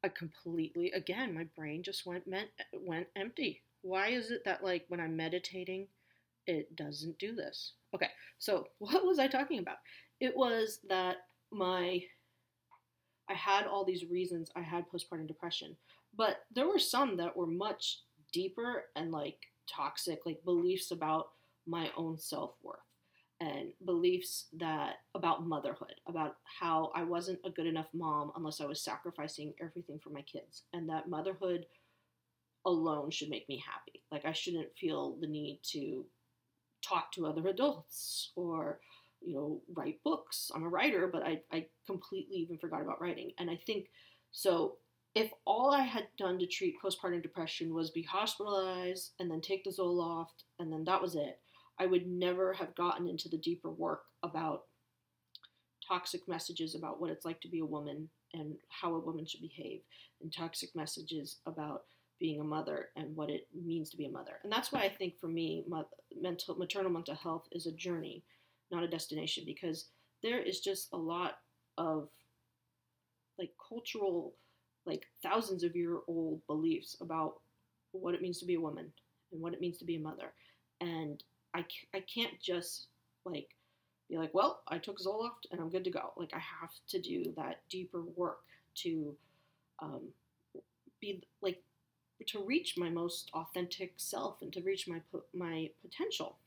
I 0.04 0.10
completely 0.10 0.92
again 0.92 1.34
my 1.34 1.46
brain 1.56 1.82
just 1.82 2.06
went 2.06 2.28
meant 2.28 2.50
went 2.74 3.08
empty 3.16 3.62
why 3.84 4.08
is 4.08 4.32
it 4.32 4.44
that 4.46 4.64
like 4.64 4.86
when 4.88 5.00
I'm 5.00 5.16
meditating, 5.16 5.88
it 6.48 6.76
doesn't 6.76 7.20
do 7.20 7.36
this? 7.36 7.74
Okay, 7.94 8.10
so 8.40 8.66
what 8.80 9.06
was 9.06 9.20
I 9.20 9.28
talking 9.28 9.60
about? 9.60 9.78
It 10.20 10.36
was 10.36 10.80
that 10.90 11.18
my 11.52 12.02
I 13.34 13.36
had 13.36 13.66
all 13.66 13.84
these 13.84 14.06
reasons 14.06 14.52
I 14.56 14.62
had 14.62 14.86
postpartum 14.90 15.28
depression, 15.28 15.76
but 16.16 16.42
there 16.54 16.68
were 16.68 16.80
some 16.80 17.18
that 17.18 17.36
were 17.36 17.48
much 17.48 18.02
deeper 18.32 18.86
and 18.96 19.12
like 19.12 19.38
toxic, 19.68 20.20
like 20.26 20.44
beliefs 20.46 20.92
about 20.92 21.30
my 21.66 21.90
own 21.98 22.18
self 22.20 22.52
worth 22.62 22.78
and 23.40 23.74
beliefs 23.86 24.46
that 24.54 24.98
about 25.16 25.48
motherhood, 25.48 25.96
about 26.08 26.36
how 26.44 26.92
I 26.96 27.04
wasn't 27.04 27.40
a 27.44 27.50
good 27.50 27.66
enough 27.66 27.90
mom 27.94 28.32
unless 28.36 28.62
I 28.62 28.66
was 28.66 28.84
sacrificing 28.84 29.54
everything 29.60 30.00
for 30.00 30.12
my 30.12 30.22
kids, 30.22 30.64
and 30.74 30.88
that 30.90 31.10
motherhood 31.10 31.66
alone 32.66 33.10
should 33.10 33.30
make 33.30 33.50
me 33.50 33.64
happy. 33.66 34.04
Like 34.12 34.26
I 34.26 34.32
shouldn't 34.34 34.78
feel 34.78 35.18
the 35.20 35.28
need 35.28 35.60
to 35.72 36.06
talk 36.88 37.12
to 37.14 37.26
other 37.26 37.48
adults 37.48 38.32
or 38.36 38.80
you 39.26 39.36
know 39.36 39.62
write 39.74 40.04
books. 40.04 40.52
I'm 40.54 40.64
a 40.64 40.70
writer, 40.70 41.10
but 41.12 41.24
I 41.24 41.42
I 41.52 41.68
completely 41.86 42.38
even 42.38 42.58
forgot 42.58 42.82
about 42.82 43.02
writing. 43.02 43.32
And 43.38 43.50
I 43.50 43.60
think 43.66 43.88
so 44.32 44.78
if 45.16 45.32
all 45.46 45.72
I 45.72 45.82
had 45.82 46.08
done 46.18 46.40
to 46.40 46.48
treat 46.48 46.76
postpartum 46.84 47.22
depression 47.22 47.74
was 47.74 47.92
be 47.92 48.02
hospitalized 48.02 49.12
and 49.20 49.30
then 49.30 49.42
take 49.42 49.64
the 49.64 49.70
Zoloft 49.70 50.44
and 50.60 50.74
then 50.74 50.84
that 50.86 51.02
was 51.02 51.16
it, 51.16 51.40
I 51.80 51.86
would 51.86 52.08
never 52.08 52.54
have 52.54 52.76
gotten 52.76 53.08
into 53.08 53.30
the 53.30 53.38
deeper 53.38 53.70
work 53.70 54.06
about 54.24 54.64
toxic 55.88 56.28
messages 56.28 56.76
about 56.76 57.00
what 57.00 57.12
it's 57.12 57.26
like 57.26 57.42
to 57.42 57.48
be 57.48 57.60
a 57.60 57.66
woman 57.66 58.10
and 58.34 58.56
how 58.70 58.96
a 58.96 59.00
woman 59.00 59.26
should 59.26 59.42
behave 59.42 59.82
and 60.22 60.34
toxic 60.34 60.76
messages 60.76 61.38
about 61.46 61.84
being 62.20 62.40
a 62.40 62.44
mother 62.44 62.90
and 62.96 63.16
what 63.16 63.30
it 63.30 63.48
means 63.54 63.90
to 63.90 63.98
be 63.98 64.06
a 64.06 64.12
mother. 64.12 64.40
And 64.44 64.52
that's 64.52 64.72
why 64.72 64.82
I 64.82 64.90
think 64.90 65.20
for 65.20 65.28
me, 65.28 65.66
mental, 66.20 66.56
maternal 66.56 66.92
mental 66.92 67.16
health 67.16 67.48
is 67.52 67.68
a 67.68 67.72
journey, 67.72 68.24
not 68.72 68.84
a 68.84 68.88
destination, 68.88 69.44
because 69.46 69.86
there 70.22 70.42
is 70.42 70.60
just 70.60 70.90
a 70.94 70.98
lot 70.98 71.40
of 71.78 72.10
like 73.38 73.52
cultural, 73.68 74.34
like 74.86 75.08
thousands 75.22 75.64
of 75.64 75.76
year 75.76 76.00
old 76.08 76.42
beliefs 76.48 76.96
about 77.02 77.40
what 77.92 78.14
it 78.14 78.22
means 78.22 78.40
to 78.40 78.46
be 78.46 78.56
a 78.56 78.62
woman 78.62 78.92
and 79.32 79.42
what 79.42 79.54
it 79.54 79.62
means 79.62 79.78
to 79.78 79.86
be 79.86 79.96
a 79.96 80.00
mother. 80.00 80.34
And 80.82 81.24
I, 81.54 81.66
I 81.94 82.00
can't 82.02 82.40
just 82.42 82.88
like 83.26 83.50
be 84.10 84.18
like, 84.18 84.34
well, 84.34 84.62
I 84.68 84.78
took 84.78 85.00
Zoloft 85.00 85.48
and 85.52 85.60
I'm 85.60 85.70
good 85.70 85.84
to 85.86 85.92
go. 85.92 86.14
Like 86.18 86.34
I 86.34 86.40
have 86.40 86.72
to 86.90 87.02
do 87.02 87.34
that 87.38 87.62
deeper 87.70 88.02
work 88.16 88.40
to 88.76 89.16
um, 89.80 90.02
be 91.00 91.22
like 91.42 91.62
to 92.28 92.44
reach 92.44 92.78
my 92.78 92.90
most 92.90 93.30
authentic 93.34 93.94
self 93.98 94.42
and 94.42 94.54
to 94.54 94.62
reach 94.62 94.88
my 94.88 95.02
my 95.34 95.70
potential. 95.82 96.38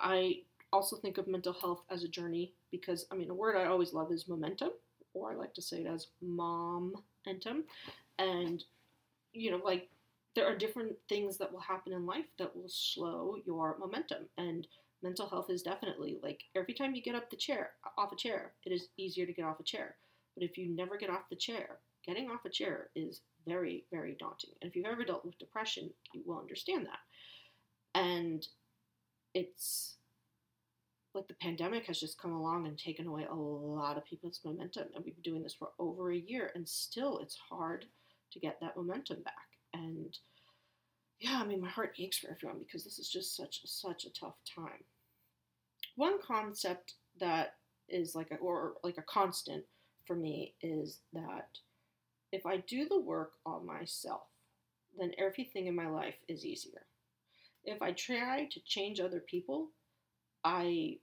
I 0.00 0.42
also 0.72 0.96
think 0.96 1.18
of 1.18 1.26
mental 1.26 1.52
health 1.52 1.82
as 1.90 2.04
a 2.04 2.08
journey 2.08 2.52
because 2.70 3.06
I 3.10 3.14
mean 3.14 3.30
a 3.30 3.34
word 3.34 3.56
I 3.56 3.66
always 3.66 3.92
love 3.92 4.12
is 4.12 4.28
momentum, 4.28 4.70
or 5.14 5.30
I 5.30 5.34
like 5.34 5.54
to 5.54 5.62
say 5.62 5.78
it 5.78 5.86
as 5.86 6.08
momentum, 6.20 7.64
and 8.18 8.64
you 9.32 9.50
know 9.50 9.60
like 9.64 9.88
there 10.34 10.46
are 10.46 10.56
different 10.56 10.92
things 11.08 11.36
that 11.38 11.52
will 11.52 11.60
happen 11.60 11.92
in 11.92 12.06
life 12.06 12.24
that 12.38 12.56
will 12.56 12.68
slow 12.68 13.36
your 13.44 13.76
momentum. 13.78 14.24
And 14.38 14.66
mental 15.02 15.28
health 15.28 15.50
is 15.50 15.62
definitely 15.62 16.18
like 16.22 16.42
every 16.54 16.74
time 16.74 16.94
you 16.94 17.02
get 17.02 17.14
up 17.14 17.28
the 17.30 17.36
chair 17.36 17.70
off 17.98 18.12
a 18.12 18.16
chair 18.16 18.52
it 18.64 18.70
is 18.70 18.88
easier 18.96 19.26
to 19.26 19.32
get 19.32 19.44
off 19.44 19.60
a 19.60 19.64
chair. 19.64 19.96
But 20.34 20.44
if 20.44 20.56
you 20.56 20.68
never 20.68 20.96
get 20.96 21.10
off 21.10 21.28
the 21.28 21.36
chair 21.36 21.78
getting 22.06 22.30
off 22.30 22.44
a 22.44 22.50
chair 22.50 22.88
is 22.94 23.20
very 23.46 23.84
very 23.90 24.16
daunting. 24.18 24.50
And 24.60 24.70
if 24.70 24.76
you've 24.76 24.86
ever 24.86 25.04
dealt 25.04 25.24
with 25.24 25.38
depression 25.38 25.90
you 26.12 26.22
will 26.24 26.38
understand 26.38 26.86
that. 26.86 28.00
And 28.00 28.46
it's 29.34 29.96
like 31.14 31.28
the 31.28 31.34
pandemic 31.34 31.84
has 31.86 32.00
just 32.00 32.20
come 32.20 32.32
along 32.32 32.66
and 32.66 32.78
taken 32.78 33.06
away 33.06 33.26
a 33.30 33.34
lot 33.34 33.96
of 33.96 34.04
people's 34.04 34.40
momentum 34.44 34.88
and 34.94 35.04
we've 35.04 35.14
been 35.14 35.32
doing 35.32 35.42
this 35.42 35.54
for 35.54 35.68
over 35.78 36.12
a 36.12 36.16
year 36.16 36.50
and 36.54 36.68
still 36.68 37.18
it's 37.18 37.36
hard 37.50 37.84
to 38.32 38.40
get 38.40 38.58
that 38.60 38.76
momentum 38.76 39.22
back 39.22 39.34
and 39.74 40.16
yeah, 41.22 41.40
I 41.40 41.46
mean, 41.46 41.60
my 41.60 41.68
heart 41.68 41.94
aches 41.98 42.18
for 42.18 42.30
everyone 42.32 42.58
because 42.58 42.82
this 42.82 42.98
is 42.98 43.08
just 43.08 43.36
such 43.36 43.60
such 43.64 44.04
a 44.04 44.12
tough 44.12 44.34
time. 44.52 44.84
One 45.94 46.20
concept 46.20 46.94
that 47.20 47.54
is 47.88 48.16
like 48.16 48.32
a 48.32 48.36
or 48.36 48.74
like 48.82 48.98
a 48.98 49.02
constant 49.02 49.64
for 50.04 50.16
me 50.16 50.54
is 50.60 50.98
that 51.12 51.48
if 52.32 52.44
I 52.44 52.56
do 52.56 52.88
the 52.88 52.98
work 52.98 53.34
on 53.46 53.64
myself, 53.64 54.22
then 54.98 55.12
everything 55.16 55.68
in 55.68 55.76
my 55.76 55.88
life 55.88 56.16
is 56.28 56.44
easier. 56.44 56.86
If 57.64 57.82
I 57.82 57.92
try 57.92 58.48
to 58.50 58.60
change 58.66 58.98
other 58.98 59.20
people, 59.20 59.68
I 60.44 60.98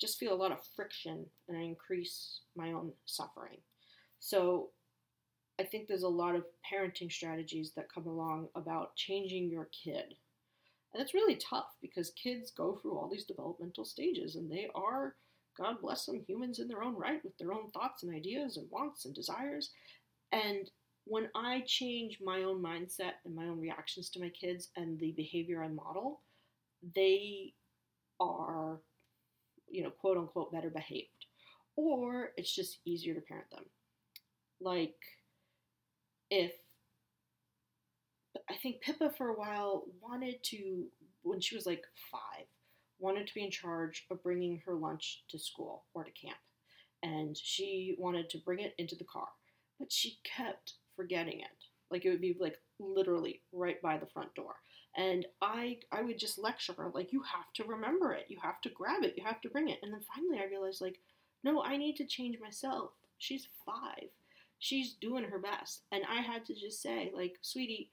just 0.00 0.18
feel 0.18 0.32
a 0.32 0.36
lot 0.36 0.52
of 0.52 0.58
friction 0.74 1.24
and 1.48 1.56
I 1.56 1.62
increase 1.62 2.40
my 2.56 2.72
own 2.72 2.92
suffering. 3.06 3.58
So 4.20 4.70
I 5.60 5.62
think 5.62 5.86
there's 5.86 6.02
a 6.02 6.08
lot 6.08 6.34
of 6.34 6.44
parenting 6.70 7.10
strategies 7.10 7.72
that 7.76 7.92
come 7.92 8.06
along 8.06 8.48
about 8.56 8.96
changing 8.96 9.50
your 9.50 9.68
kid. 9.84 10.14
And 10.92 11.02
it's 11.02 11.14
really 11.14 11.36
tough 11.36 11.74
because 11.80 12.10
kids 12.10 12.50
go 12.50 12.78
through 12.80 12.96
all 12.96 13.08
these 13.08 13.24
developmental 13.24 13.84
stages 13.84 14.36
and 14.36 14.50
they 14.50 14.68
are, 14.74 15.14
God 15.58 15.76
bless 15.80 16.06
them, 16.06 16.24
humans 16.26 16.58
in 16.58 16.68
their 16.68 16.82
own 16.82 16.96
right 16.96 17.22
with 17.24 17.36
their 17.38 17.52
own 17.52 17.70
thoughts 17.70 18.02
and 18.02 18.14
ideas 18.14 18.56
and 18.56 18.70
wants 18.70 19.04
and 19.04 19.14
desires. 19.14 19.70
And 20.32 20.70
when 21.04 21.28
I 21.34 21.62
change 21.66 22.18
my 22.22 22.42
own 22.42 22.62
mindset 22.62 23.14
and 23.24 23.34
my 23.34 23.44
own 23.44 23.60
reactions 23.60 24.08
to 24.10 24.20
my 24.20 24.30
kids 24.30 24.70
and 24.76 24.98
the 24.98 25.12
behavior 25.12 25.62
I 25.62 25.68
model, 25.68 26.20
they 26.94 27.52
are, 28.20 28.78
you 29.68 29.82
know, 29.82 29.90
quote 29.90 30.16
unquote, 30.16 30.52
better 30.52 30.70
behaved. 30.70 31.26
Or 31.76 32.30
it's 32.36 32.54
just 32.54 32.78
easier 32.84 33.14
to 33.14 33.20
parent 33.20 33.50
them. 33.50 33.64
Like, 34.60 34.94
if 36.30 36.52
I 38.48 38.54
think 38.62 38.80
Pippa 38.80 39.10
for 39.16 39.28
a 39.28 39.34
while 39.34 39.84
wanted 40.00 40.42
to, 40.44 40.84
when 41.22 41.40
she 41.40 41.54
was 41.54 41.66
like 41.66 41.82
five, 42.10 42.46
wanted 42.98 43.26
to 43.26 43.34
be 43.34 43.44
in 43.44 43.50
charge 43.50 44.06
of 44.10 44.22
bringing 44.22 44.62
her 44.64 44.74
lunch 44.74 45.24
to 45.30 45.38
school 45.38 45.84
or 45.94 46.04
to 46.04 46.10
camp. 46.10 46.36
And 47.02 47.36
she 47.36 47.96
wanted 47.98 48.30
to 48.30 48.38
bring 48.38 48.60
it 48.60 48.74
into 48.78 48.96
the 48.96 49.04
car, 49.04 49.28
but 49.78 49.92
she 49.92 50.18
kept 50.24 50.74
forgetting 50.96 51.40
it. 51.40 51.64
Like 51.90 52.04
it 52.04 52.10
would 52.10 52.20
be 52.20 52.36
like 52.40 52.58
literally 52.78 53.42
right 53.52 53.80
by 53.82 53.98
the 53.98 54.06
front 54.06 54.34
door. 54.34 54.54
And 54.96 55.26
I 55.42 55.78
I 55.90 56.02
would 56.02 56.18
just 56.18 56.38
lecture 56.38 56.74
her 56.74 56.90
like 56.94 57.12
you 57.12 57.22
have 57.22 57.52
to 57.54 57.64
remember 57.64 58.12
it. 58.12 58.26
You 58.28 58.38
have 58.42 58.60
to 58.62 58.68
grab 58.70 59.02
it. 59.02 59.14
You 59.16 59.24
have 59.24 59.40
to 59.42 59.48
bring 59.48 59.68
it. 59.68 59.78
And 59.82 59.92
then 59.92 60.00
finally 60.14 60.38
I 60.40 60.48
realized 60.48 60.80
like 60.80 60.98
no, 61.42 61.62
I 61.62 61.76
need 61.76 61.96
to 61.96 62.06
change 62.06 62.38
myself. 62.40 62.92
She's 63.18 63.48
5 63.66 63.74
she's 64.64 64.94
doing 64.94 65.24
her 65.24 65.38
best. 65.38 65.82
And 65.92 66.02
I 66.10 66.22
had 66.22 66.46
to 66.46 66.54
just 66.54 66.80
say, 66.80 67.12
like, 67.14 67.36
sweetie, 67.42 67.90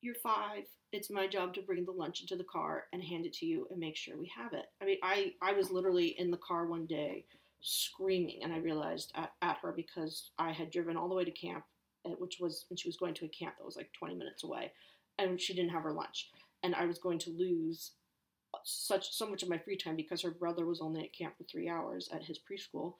you're 0.00 0.14
five. 0.14 0.64
It's 0.92 1.10
my 1.10 1.26
job 1.26 1.52
to 1.54 1.60
bring 1.60 1.84
the 1.84 1.92
lunch 1.92 2.22
into 2.22 2.36
the 2.36 2.44
car 2.44 2.84
and 2.92 3.02
hand 3.02 3.26
it 3.26 3.34
to 3.34 3.46
you 3.46 3.66
and 3.70 3.78
make 3.78 3.96
sure 3.96 4.16
we 4.16 4.30
have 4.34 4.54
it. 4.54 4.66
I 4.80 4.86
mean, 4.86 4.98
I, 5.02 5.32
I 5.42 5.52
was 5.52 5.70
literally 5.70 6.18
in 6.18 6.30
the 6.30 6.38
car 6.38 6.66
one 6.66 6.86
day 6.86 7.26
screaming, 7.60 8.42
and 8.42 8.52
I 8.52 8.58
realized 8.58 9.12
at, 9.14 9.32
at 9.42 9.58
her 9.58 9.72
because 9.72 10.30
I 10.38 10.52
had 10.52 10.70
driven 10.70 10.96
all 10.96 11.08
the 11.08 11.14
way 11.14 11.24
to 11.24 11.30
camp, 11.30 11.64
eh, 12.06 12.14
which 12.18 12.38
was 12.40 12.64
when 12.70 12.78
she 12.78 12.88
was 12.88 12.96
going 12.96 13.14
to 13.14 13.26
a 13.26 13.28
camp 13.28 13.56
that 13.58 13.66
was 13.66 13.76
like 13.76 13.92
20 13.92 14.14
minutes 14.14 14.42
away, 14.42 14.72
and 15.18 15.40
she 15.40 15.54
didn't 15.54 15.70
have 15.70 15.82
her 15.82 15.92
lunch. 15.92 16.30
And 16.62 16.74
I 16.74 16.86
was 16.86 16.98
going 16.98 17.18
to 17.20 17.30
lose 17.30 17.92
such 18.64 19.12
so 19.12 19.28
much 19.28 19.42
of 19.42 19.48
my 19.48 19.58
free 19.58 19.76
time 19.76 19.96
because 19.96 20.22
her 20.22 20.30
brother 20.30 20.66
was 20.66 20.80
only 20.80 21.02
at 21.02 21.12
camp 21.12 21.34
for 21.36 21.44
three 21.44 21.68
hours 21.68 22.08
at 22.12 22.24
his 22.24 22.38
preschool. 22.38 22.94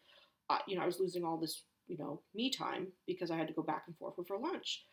Uh, 0.49 0.59
you 0.67 0.77
know, 0.77 0.83
I 0.83 0.87
was 0.87 1.01
losing 1.01 1.25
all 1.25 1.39
this 1.39 1.63
you 1.89 1.97
know, 1.99 2.21
me 2.35 2.51
time 2.51 2.89
because 3.07 3.31
I 3.31 3.37
had 3.37 3.49
to 3.49 3.55
go 3.55 3.63
back 3.63 3.85
and 3.87 3.97
forth 3.97 4.15
with 4.19 4.29
her 4.29 4.39
lunch. 4.39 4.85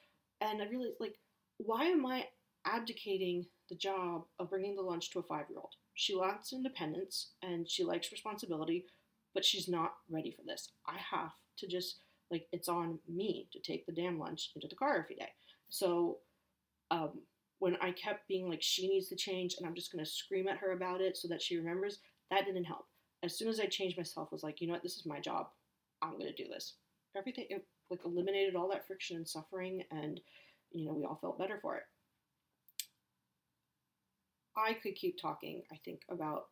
And 0.42 0.62
I 0.62 0.66
realized, 0.68 0.96
like, 1.00 1.16
why 1.58 1.86
am 1.86 2.06
I 2.06 2.28
abdicating 2.66 3.46
the 3.70 3.76
job 3.76 4.24
of 4.40 4.50
bringing 4.50 4.76
the 4.76 4.82
lunch 4.82 5.12
to 5.12 5.20
a 5.20 5.24
five 5.24 5.46
year 5.50 5.60
old? 5.60 5.74
She 5.96 6.16
wants 6.16 6.54
independence 6.54 7.32
and 7.42 7.70
she 7.70 7.84
likes 7.84 8.12
responsibility, 8.12 8.86
but 9.34 9.46
she's 9.46 9.68
not 9.68 9.94
ready 10.10 10.32
for 10.32 10.44
this. 10.46 10.70
I 10.88 10.98
have 10.98 11.32
to 11.60 11.68
just, 11.68 12.00
like, 12.32 12.48
it's 12.52 12.70
on 12.70 13.00
me 13.08 13.48
to 13.54 13.60
take 13.60 13.86
the 13.86 13.92
damn 13.92 14.20
lunch 14.20 14.52
into 14.56 14.68
the 14.68 14.76
car 14.76 14.98
every 14.98 15.16
day. 15.16 15.30
So, 15.70 16.18
um, 16.94 17.12
when 17.60 17.76
I 17.82 17.92
kept 17.92 18.28
being 18.28 18.50
like, 18.50 18.62
she 18.62 18.88
needs 18.88 19.08
to 19.10 19.16
change 19.16 19.56
and 19.58 19.68
I'm 19.68 19.76
just 19.76 19.92
going 19.92 20.04
to 20.04 20.10
scream 20.10 20.48
at 20.48 20.58
her 20.58 20.72
about 20.72 21.02
it 21.02 21.18
so 21.18 21.28
that 21.30 21.42
she 21.42 21.58
remembers, 21.58 22.00
that 22.32 22.46
didn't 22.46 22.66
help. 22.66 22.86
As 23.24 23.38
soon 23.38 23.48
as 23.48 23.60
I 23.60 23.66
changed 23.66 23.98
myself, 23.98 24.30
I 24.32 24.36
was 24.36 24.44
like, 24.44 24.62
you 24.62 24.68
know 24.68 24.74
what, 24.74 24.84
this 24.84 24.98
is 24.98 25.06
my 25.06 25.20
job. 25.20 25.48
I'm 26.02 26.18
going 26.18 26.34
to 26.34 26.44
do 26.44 26.50
this 26.50 26.76
everything 27.18 27.46
it, 27.50 27.66
like 27.90 28.02
eliminated 28.06 28.56
all 28.56 28.70
that 28.70 28.88
friction 28.88 29.18
and 29.18 29.28
suffering 29.28 29.84
and 29.92 30.20
you 30.72 30.86
know 30.86 30.94
we 30.94 31.04
all 31.04 31.18
felt 31.22 31.38
better 31.38 31.60
for 31.62 31.78
it 31.78 31.84
i 34.58 34.74
could 34.74 34.96
keep 34.96 35.20
talking 35.22 35.62
i 35.72 35.76
think 35.86 36.02
about 36.10 36.46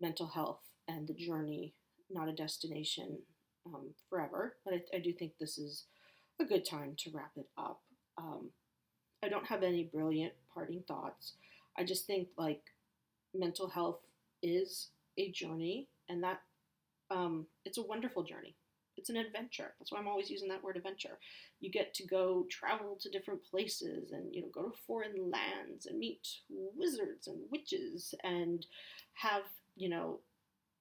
mental 0.00 0.26
health 0.26 0.62
and 0.88 1.06
the 1.06 1.14
journey 1.14 1.74
not 2.10 2.28
a 2.28 2.32
destination 2.32 3.18
um, 3.66 3.92
forever 4.08 4.56
but 4.64 4.74
I, 4.74 4.96
I, 4.96 5.00
do 5.00 5.12
think 5.12 5.32
this 5.38 5.58
is 5.58 5.84
a 6.40 6.44
good 6.44 6.64
time 6.64 6.94
to 7.00 7.10
wrap 7.12 7.32
it 7.36 7.46
up 7.58 7.80
um, 8.16 8.50
i 9.22 9.28
don't 9.28 9.46
have 9.46 9.62
any 9.62 9.84
brilliant 9.84 10.32
parting 10.52 10.82
thoughts 10.86 11.34
i 11.78 11.84
just 11.84 12.06
think 12.06 12.28
like 12.36 12.62
mental 13.34 13.68
health 13.68 14.00
is 14.42 14.88
a 15.18 15.30
journey 15.30 15.88
and 16.08 16.22
that 16.22 16.40
um, 17.10 17.46
it's 17.64 17.78
a 17.78 17.82
wonderful 17.82 18.22
journey 18.22 18.54
it's 19.00 19.08
an 19.08 19.16
adventure. 19.16 19.72
That's 19.78 19.90
why 19.90 19.98
I'm 19.98 20.08
always 20.08 20.28
using 20.28 20.48
that 20.48 20.62
word 20.62 20.76
adventure. 20.76 21.18
You 21.60 21.70
get 21.70 21.94
to 21.94 22.06
go 22.06 22.46
travel 22.50 22.98
to 23.00 23.10
different 23.10 23.42
places 23.42 24.12
and 24.12 24.34
you 24.34 24.42
know 24.42 24.48
go 24.52 24.68
to 24.68 24.76
foreign 24.86 25.30
lands 25.30 25.86
and 25.86 25.98
meet 25.98 26.28
wizards 26.50 27.26
and 27.26 27.38
witches 27.50 28.14
and 28.24 28.66
have 29.14 29.44
you 29.76 29.88
know 29.88 30.20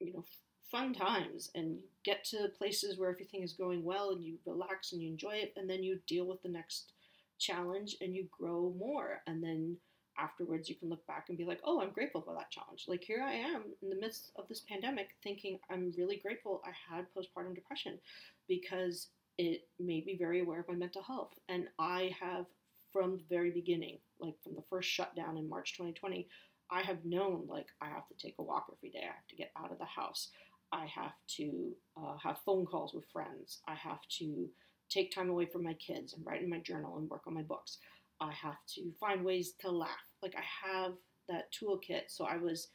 you 0.02 0.14
know 0.14 0.26
fun 0.70 0.94
times 0.94 1.50
and 1.56 1.78
get 2.04 2.26
to 2.26 2.50
places 2.58 2.98
where 2.98 3.10
everything 3.10 3.42
is 3.42 3.54
going 3.54 3.84
well 3.86 4.12
and 4.12 4.24
you 4.24 4.38
relax 4.46 4.92
and 4.92 5.02
you 5.02 5.10
enjoy 5.10 5.32
it 5.32 5.54
and 5.56 5.70
then 5.70 5.82
you 5.82 6.00
deal 6.06 6.26
with 6.26 6.42
the 6.44 6.50
next 6.50 6.92
challenge 7.40 7.96
and 8.02 8.16
you 8.16 8.28
grow 8.32 8.74
more 8.78 9.22
and 9.28 9.44
then 9.44 9.78
afterwards 10.18 10.70
you 10.70 10.76
can 10.76 10.90
look 10.90 11.06
back 11.08 11.28
and 11.30 11.38
be 11.38 11.46
like, 11.46 11.62
oh, 11.64 11.82
I'm 11.82 11.92
grateful 11.92 12.22
for 12.22 12.34
that 12.34 12.52
challenge. 12.52 12.86
Like 12.88 13.04
here 13.04 13.24
I 13.26 13.34
am 13.34 13.64
in 13.82 13.90
the 13.90 13.96
midst 13.96 14.32
of 14.36 14.48
this 14.48 14.62
pandemic 14.68 15.10
thinking 15.24 15.60
I'm 15.72 15.94
really 15.98 16.18
grateful 16.18 16.62
I 16.66 16.72
had 16.94 17.06
postpartum 17.16 17.56
depression 17.56 18.00
because 18.48 19.08
it 19.38 19.68
made 19.80 20.06
me 20.06 20.18
very 20.18 20.42
aware 20.42 20.60
of 20.60 20.68
my 20.68 20.76
mental 20.76 21.02
health. 21.02 21.34
And 21.48 21.68
I 21.80 22.14
have 22.20 22.46
from 22.92 23.18
the 23.18 23.24
very 23.30 23.52
beginning, 23.52 24.00
like 24.20 24.36
from 24.44 24.56
the 24.56 24.64
first 24.70 24.90
shutdown 24.90 25.38
in 25.38 25.48
March 25.48 25.74
2020, 25.74 26.28
I 26.72 26.82
have 26.82 27.06
known 27.06 27.46
like 27.48 27.68
I 27.82 27.88
have 27.88 28.08
to 28.10 28.16
take 28.16 28.36
a 28.40 28.44
walk 28.44 28.66
every 28.72 28.90
day. 28.90 29.04
I 29.04 29.16
have 29.16 29.28
to 29.30 29.36
get 29.36 29.52
out 29.58 29.72
of 29.72 29.80
the 29.80 29.86
house. 29.86 30.30
I 30.72 30.86
have 30.86 31.14
to 31.38 31.72
uh, 31.98 32.18
have 32.22 32.38
phone 32.46 32.66
calls 32.66 32.94
with 32.94 33.06
friends. 33.12 33.60
I 33.68 33.76
have 33.76 34.02
to 34.20 34.50
take 34.90 35.14
time 35.14 35.30
away 35.30 35.46
from 35.46 35.64
my 35.64 35.74
kids 35.74 36.14
and 36.14 36.26
write 36.26 36.42
in 36.42 36.50
my 36.50 36.60
journal 36.60 36.98
and 36.98 37.10
work 37.10 37.24
on 37.28 37.34
my 37.34 37.42
books. 37.42 37.78
I 38.22 38.32
have 38.32 38.58
to 38.76 38.92
find 39.00 39.24
ways 39.24 39.54
to 39.62 39.72
laugh. 39.72 39.90
Like 40.22 40.36
I 40.36 40.68
have 40.68 40.94
that 41.28 41.52
toolkit, 41.54 42.04
so 42.08 42.26
I 42.26 42.38
was 42.38 42.68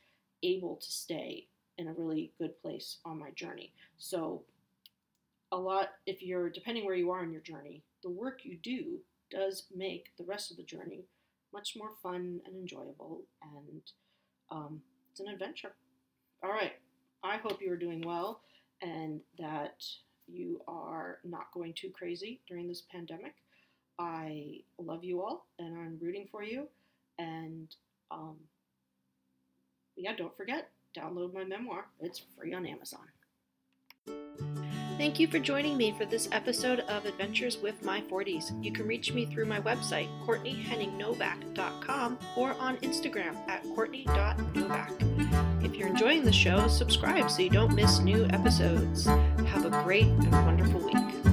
able 0.42 0.76
to 0.76 0.90
stay 0.90 1.46
in 1.78 1.88
a 1.88 1.92
really 1.92 2.32
good 2.38 2.60
place 2.62 2.98
on 3.04 3.18
my 3.18 3.30
journey. 3.30 3.72
So, 3.98 4.42
a 5.52 5.56
lot, 5.56 5.90
if 6.06 6.22
you're 6.22 6.50
depending 6.50 6.84
where 6.84 6.94
you 6.94 7.10
are 7.10 7.22
in 7.22 7.32
your 7.32 7.40
journey, 7.40 7.82
the 8.02 8.10
work 8.10 8.40
you 8.44 8.56
do 8.62 8.98
does 9.30 9.64
make 9.74 10.10
the 10.16 10.24
rest 10.24 10.50
of 10.50 10.56
the 10.56 10.62
journey 10.62 11.04
much 11.52 11.74
more 11.76 11.90
fun 12.02 12.40
and 12.46 12.56
enjoyable, 12.56 13.22
and 13.42 13.82
um, 14.50 14.80
it's 15.10 15.20
an 15.20 15.28
adventure. 15.28 15.72
All 16.42 16.50
right, 16.50 16.72
I 17.22 17.36
hope 17.36 17.60
you 17.60 17.72
are 17.72 17.76
doing 17.76 18.02
well 18.04 18.40
and 18.84 19.20
that 19.38 19.84
you 20.26 20.60
are 20.66 21.18
not 21.24 21.52
going 21.52 21.74
too 21.74 21.90
crazy 21.90 22.40
during 22.48 22.68
this 22.68 22.82
pandemic. 22.90 23.34
I 23.98 24.60
love 24.78 25.04
you 25.04 25.22
all 25.22 25.46
and 25.58 25.76
I'm 25.76 25.98
rooting 26.00 26.28
for 26.30 26.42
you. 26.42 26.68
And 27.18 27.74
um, 28.10 28.36
yeah, 29.96 30.14
don't 30.16 30.36
forget, 30.36 30.70
download 30.96 31.32
my 31.32 31.44
memoir. 31.44 31.86
It's 32.00 32.22
free 32.36 32.54
on 32.54 32.66
Amazon. 32.66 33.06
Thank 34.96 35.18
you 35.18 35.26
for 35.26 35.40
joining 35.40 35.76
me 35.76 35.92
for 35.98 36.04
this 36.04 36.28
episode 36.30 36.80
of 36.80 37.04
Adventures 37.04 37.58
with 37.58 37.84
My 37.84 38.00
40s. 38.02 38.64
You 38.64 38.70
can 38.72 38.86
reach 38.86 39.12
me 39.12 39.26
through 39.26 39.46
my 39.46 39.60
website, 39.60 40.08
CourtneyHenningNovak.com, 40.24 42.18
or 42.36 42.54
on 42.54 42.76
Instagram 42.76 43.36
at 43.48 43.64
Courtney.Novak. 43.74 44.92
You're 45.84 45.92
enjoying 45.92 46.24
the 46.24 46.32
show, 46.32 46.66
subscribe 46.66 47.30
so 47.30 47.42
you 47.42 47.50
don't 47.50 47.74
miss 47.74 47.98
new 47.98 48.24
episodes. 48.30 49.04
Have 49.04 49.66
a 49.66 49.82
great 49.84 50.06
and 50.06 50.32
wonderful 50.32 50.80
week. 50.80 51.23